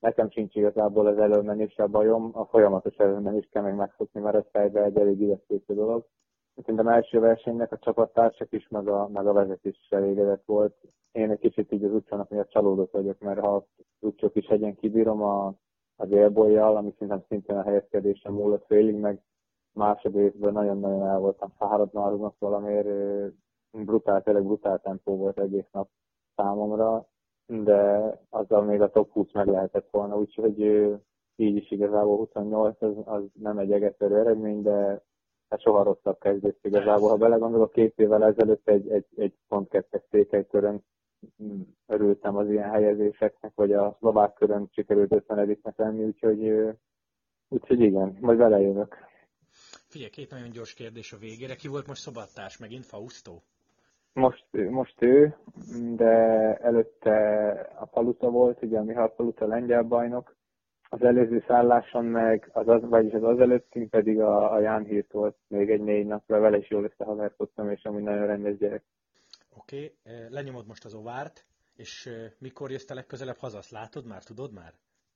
nekem 0.00 0.30
sincs 0.30 0.54
igazából 0.54 1.06
az 1.06 1.18
előmenés 1.18 1.76
a 1.76 1.86
bajom, 1.86 2.30
a 2.32 2.44
folyamatos 2.44 2.96
előmenés 2.96 3.48
kell 3.50 3.62
meg 3.62 3.74
megfogni, 3.74 4.20
mert 4.20 4.36
ez 4.36 4.46
fejbe 4.50 4.82
egy 4.84 4.96
elég 4.96 5.20
ijesztő 5.20 5.62
dolog. 5.66 6.06
Szerintem 6.56 6.88
első 6.88 7.20
versenynek 7.20 7.72
a 7.72 7.78
csapattársak 7.78 8.52
is, 8.52 8.68
meg 8.68 8.88
a, 8.88 9.08
meg 9.08 9.26
a 9.26 9.32
vezetés 9.32 9.78
is 9.82 9.88
elégedett 9.90 10.44
volt. 10.44 10.74
Én 11.12 11.30
egy 11.30 11.38
kicsit 11.38 11.72
így 11.72 11.84
az 11.84 11.92
utcának 11.92 12.28
miatt 12.28 12.50
csalódott 12.50 12.90
vagyok, 12.90 13.18
mert 13.18 13.40
ha 13.40 13.54
az 13.54 13.62
utcsok 14.00 14.36
is 14.36 14.46
hegyen 14.46 14.74
kibírom 14.74 15.22
a, 15.22 15.54
az 15.96 16.10
élbolyjal, 16.10 16.76
ami 16.76 16.90
szerintem 16.92 17.24
szintén 17.28 17.56
a 17.56 17.62
helyezkedésem 17.62 18.32
múlott 18.32 18.66
félig, 18.66 18.94
meg 18.94 19.20
másodészben 19.72 20.52
nagyon-nagyon 20.52 21.06
el 21.06 21.18
voltam 21.18 21.52
fáradva 21.58 22.02
aznak 22.02 22.34
valamiért 22.38 22.88
brutál, 23.70 24.22
tényleg 24.22 24.44
brutál 24.44 24.80
tempó 24.80 25.16
volt 25.16 25.40
egész 25.40 25.68
nap 25.72 25.88
számomra, 26.36 27.06
de 27.46 28.10
azzal 28.30 28.62
még 28.62 28.80
a 28.80 28.90
top 28.90 29.10
20 29.12 29.32
meg 29.32 29.46
lehetett 29.46 29.90
volna, 29.90 30.18
úgyhogy 30.18 30.60
így 31.36 31.56
is 31.56 31.70
igazából 31.70 32.16
28 32.16 32.82
az, 32.82 32.94
az 33.04 33.22
nem 33.32 33.58
egy 33.58 33.72
egetörő 33.72 34.18
eredmény, 34.18 34.62
de 34.62 35.02
hát 35.48 35.60
soha 35.60 35.82
rosszabb 35.82 36.18
kezdés 36.18 36.54
igazából. 36.62 37.08
Ha 37.08 37.16
belegondolok, 37.16 37.72
két 37.72 37.98
évvel 37.98 38.24
ezelőtt 38.24 38.68
egy, 38.68 38.88
egy, 38.90 39.06
egy 39.16 39.34
pont 39.48 39.68
kettes 39.68 40.02
székelykörön 40.10 40.84
mm, 41.42 41.60
örültem 41.86 42.36
az 42.36 42.50
ilyen 42.50 42.70
helyezéseknek, 42.70 43.52
vagy 43.54 43.72
a 43.72 43.96
szlovák 43.98 44.34
körön 44.34 44.68
sikerült 44.72 45.12
50 45.12 45.56
lenni, 45.76 46.04
úgyhogy, 46.04 46.52
úgyhogy 47.48 47.80
igen, 47.80 48.16
majd 48.20 48.38
belejövök. 48.38 48.96
Figyelj, 49.88 50.10
két 50.10 50.30
nagyon 50.30 50.50
gyors 50.50 50.74
kérdés 50.74 51.12
a 51.12 51.16
végére. 51.16 51.54
Ki 51.54 51.68
volt 51.68 51.86
most 51.86 52.00
szobattárs? 52.00 52.58
Megint 52.58 52.86
Fausto? 52.86 53.40
Most, 54.12 54.46
most 54.52 55.02
ő, 55.02 55.36
de 55.94 56.14
előtte 56.56 57.50
a 57.78 57.84
Paluta 57.84 58.30
volt, 58.30 58.62
ugye 58.62 58.78
a 58.78 58.82
Mihály 58.82 59.12
Paluta 59.16 59.46
lengyel 59.46 59.82
bajnok, 59.82 60.36
az 60.88 61.02
előző 61.02 61.44
szálláson 61.46 62.04
meg, 62.04 62.50
az, 62.52 62.68
az 62.68 62.88
vagyis 62.88 63.12
az 63.12 63.22
az 63.22 63.40
előttünk 63.40 63.90
pedig 63.90 64.20
a, 64.20 64.52
a 64.52 64.60
Ján 64.60 64.84
Hírt 64.84 65.12
volt 65.12 65.36
még 65.48 65.70
egy 65.70 65.80
négy 65.80 66.06
napra, 66.06 66.40
vele 66.40 66.56
is 66.56 66.70
jól 66.70 66.84
összehaverkodtam, 66.84 67.70
és 67.70 67.84
amúgy 67.84 68.02
nagyon 68.02 68.26
rendes 68.26 68.56
gyerek. 68.56 68.84
Oké, 69.56 69.76
okay. 69.76 70.14
Eh, 70.14 70.26
lenyomod 70.30 70.66
most 70.66 70.84
az 70.84 70.94
ovárt, 70.94 71.46
és 71.76 72.06
eh, 72.06 72.30
mikor 72.38 72.70
jössz 72.70 72.84
te 72.84 72.94
legközelebb 72.94 73.36
haza, 73.36 73.58
azt 73.58 73.70
látod 73.70 74.06
már, 74.06 74.22
tudod 74.22 74.52
már? 74.52 74.72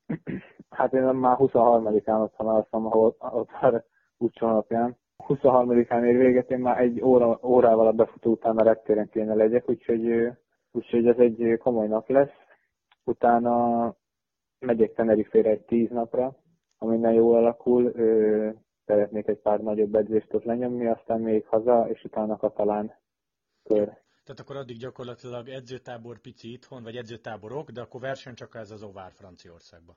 Hát 0.71 0.93
én 0.93 1.03
már 1.03 1.37
23-án 1.39 2.23
otthon 2.23 2.49
alszom, 2.49 2.87
ahol 2.87 3.17
ott 3.19 3.51
már 3.61 3.85
úcsó 4.19 4.47
napján. 4.47 4.97
23-án 5.29 6.05
ér 6.05 6.17
véget, 6.17 6.51
én 6.51 6.59
már 6.59 6.81
egy 6.81 7.03
óra, 7.03 7.39
órával 7.43 7.87
a 7.87 7.93
befutó 7.93 8.31
után 8.31 8.57
a 8.57 8.63
reptéren 8.63 9.09
kéne 9.09 9.35
legyek, 9.35 9.69
úgyhogy, 9.69 10.11
eh, 10.11 10.35
úgyhogy 10.73 11.07
ez 11.07 11.19
egy 11.19 11.59
komoly 11.59 11.87
nap 11.87 12.09
lesz. 12.09 12.33
Utána 13.05 13.95
megyek 14.61 14.95
Tenerife-re 14.95 15.51
egy 15.51 15.65
tíz 15.65 15.91
napra, 15.91 16.37
ha 16.77 16.87
minden 16.87 17.13
jól 17.13 17.37
alakul, 17.37 17.85
ö, 17.85 18.51
szeretnék 18.85 19.29
egy 19.29 19.39
pár 19.39 19.61
nagyobb 19.61 19.95
edzést 19.95 20.35
ott 20.35 20.45
lenyomni, 20.45 20.87
aztán 20.87 21.21
még 21.21 21.47
haza, 21.47 21.89
és 21.89 22.05
utána 22.05 22.37
katalán 22.37 22.95
kör. 23.63 23.87
Tehát 24.25 24.41
akkor 24.41 24.57
addig 24.57 24.77
gyakorlatilag 24.77 25.49
edzőtábor 25.49 26.19
pici 26.19 26.53
itthon, 26.53 26.83
vagy 26.83 26.97
edzőtáborok, 26.97 27.71
de 27.71 27.81
akkor 27.81 28.01
verseny 28.01 28.35
csak 28.35 28.55
ez 28.55 28.71
az 28.71 28.83
Ovár 28.83 29.13
Franciaországba. 29.13 29.97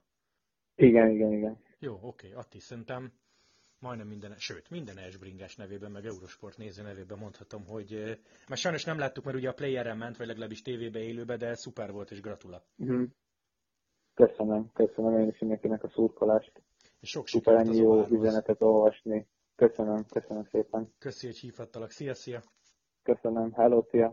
Igen, 0.74 1.10
igen, 1.10 1.32
igen. 1.32 1.58
Jó, 1.78 1.98
oké, 2.02 2.32
Atti, 2.32 2.58
szerintem 2.58 3.12
majdnem 3.78 4.06
minden, 4.06 4.34
sőt, 4.36 4.70
minden 4.70 4.98
Esbringes 4.98 5.56
nevében, 5.56 5.90
meg 5.90 6.04
Eurosport 6.06 6.56
néző 6.58 6.82
nevében 6.82 7.18
mondhatom, 7.18 7.66
hogy 7.66 8.18
mert 8.48 8.60
sajnos 8.60 8.84
nem 8.84 8.98
láttuk, 8.98 9.24
mert 9.24 9.36
ugye 9.36 9.48
a 9.48 9.54
playerre 9.54 9.94
ment, 9.94 10.16
vagy 10.16 10.26
legalábbis 10.26 10.62
tévébe 10.62 10.98
élőbe, 10.98 11.36
de 11.36 11.54
szuper 11.54 11.92
volt, 11.92 12.10
és 12.10 12.20
gratula. 12.20 12.62
Uh-huh. 12.76 13.08
Köszönöm, 14.14 14.70
köszönöm 14.72 15.18
én 15.18 15.28
is 15.28 15.38
mindenkinek 15.38 15.84
a 15.84 15.88
szurkolást. 15.88 16.52
És 17.00 17.08
sok 17.08 17.26
sikert 17.26 17.68
az 17.68 17.76
jó 17.76 18.06
üzenetet 18.06 18.62
olvasni. 18.62 19.26
Köszönöm, 19.56 20.04
köszönöm 20.12 20.44
szépen. 20.50 20.92
Köszi, 20.98 21.26
hogy 21.26 21.36
hívhattalak. 21.38 21.90
Szia, 21.90 22.14
szia. 22.14 22.42
Köszönöm. 23.02 23.52
Hello, 23.52 23.82
szia. 23.90 24.12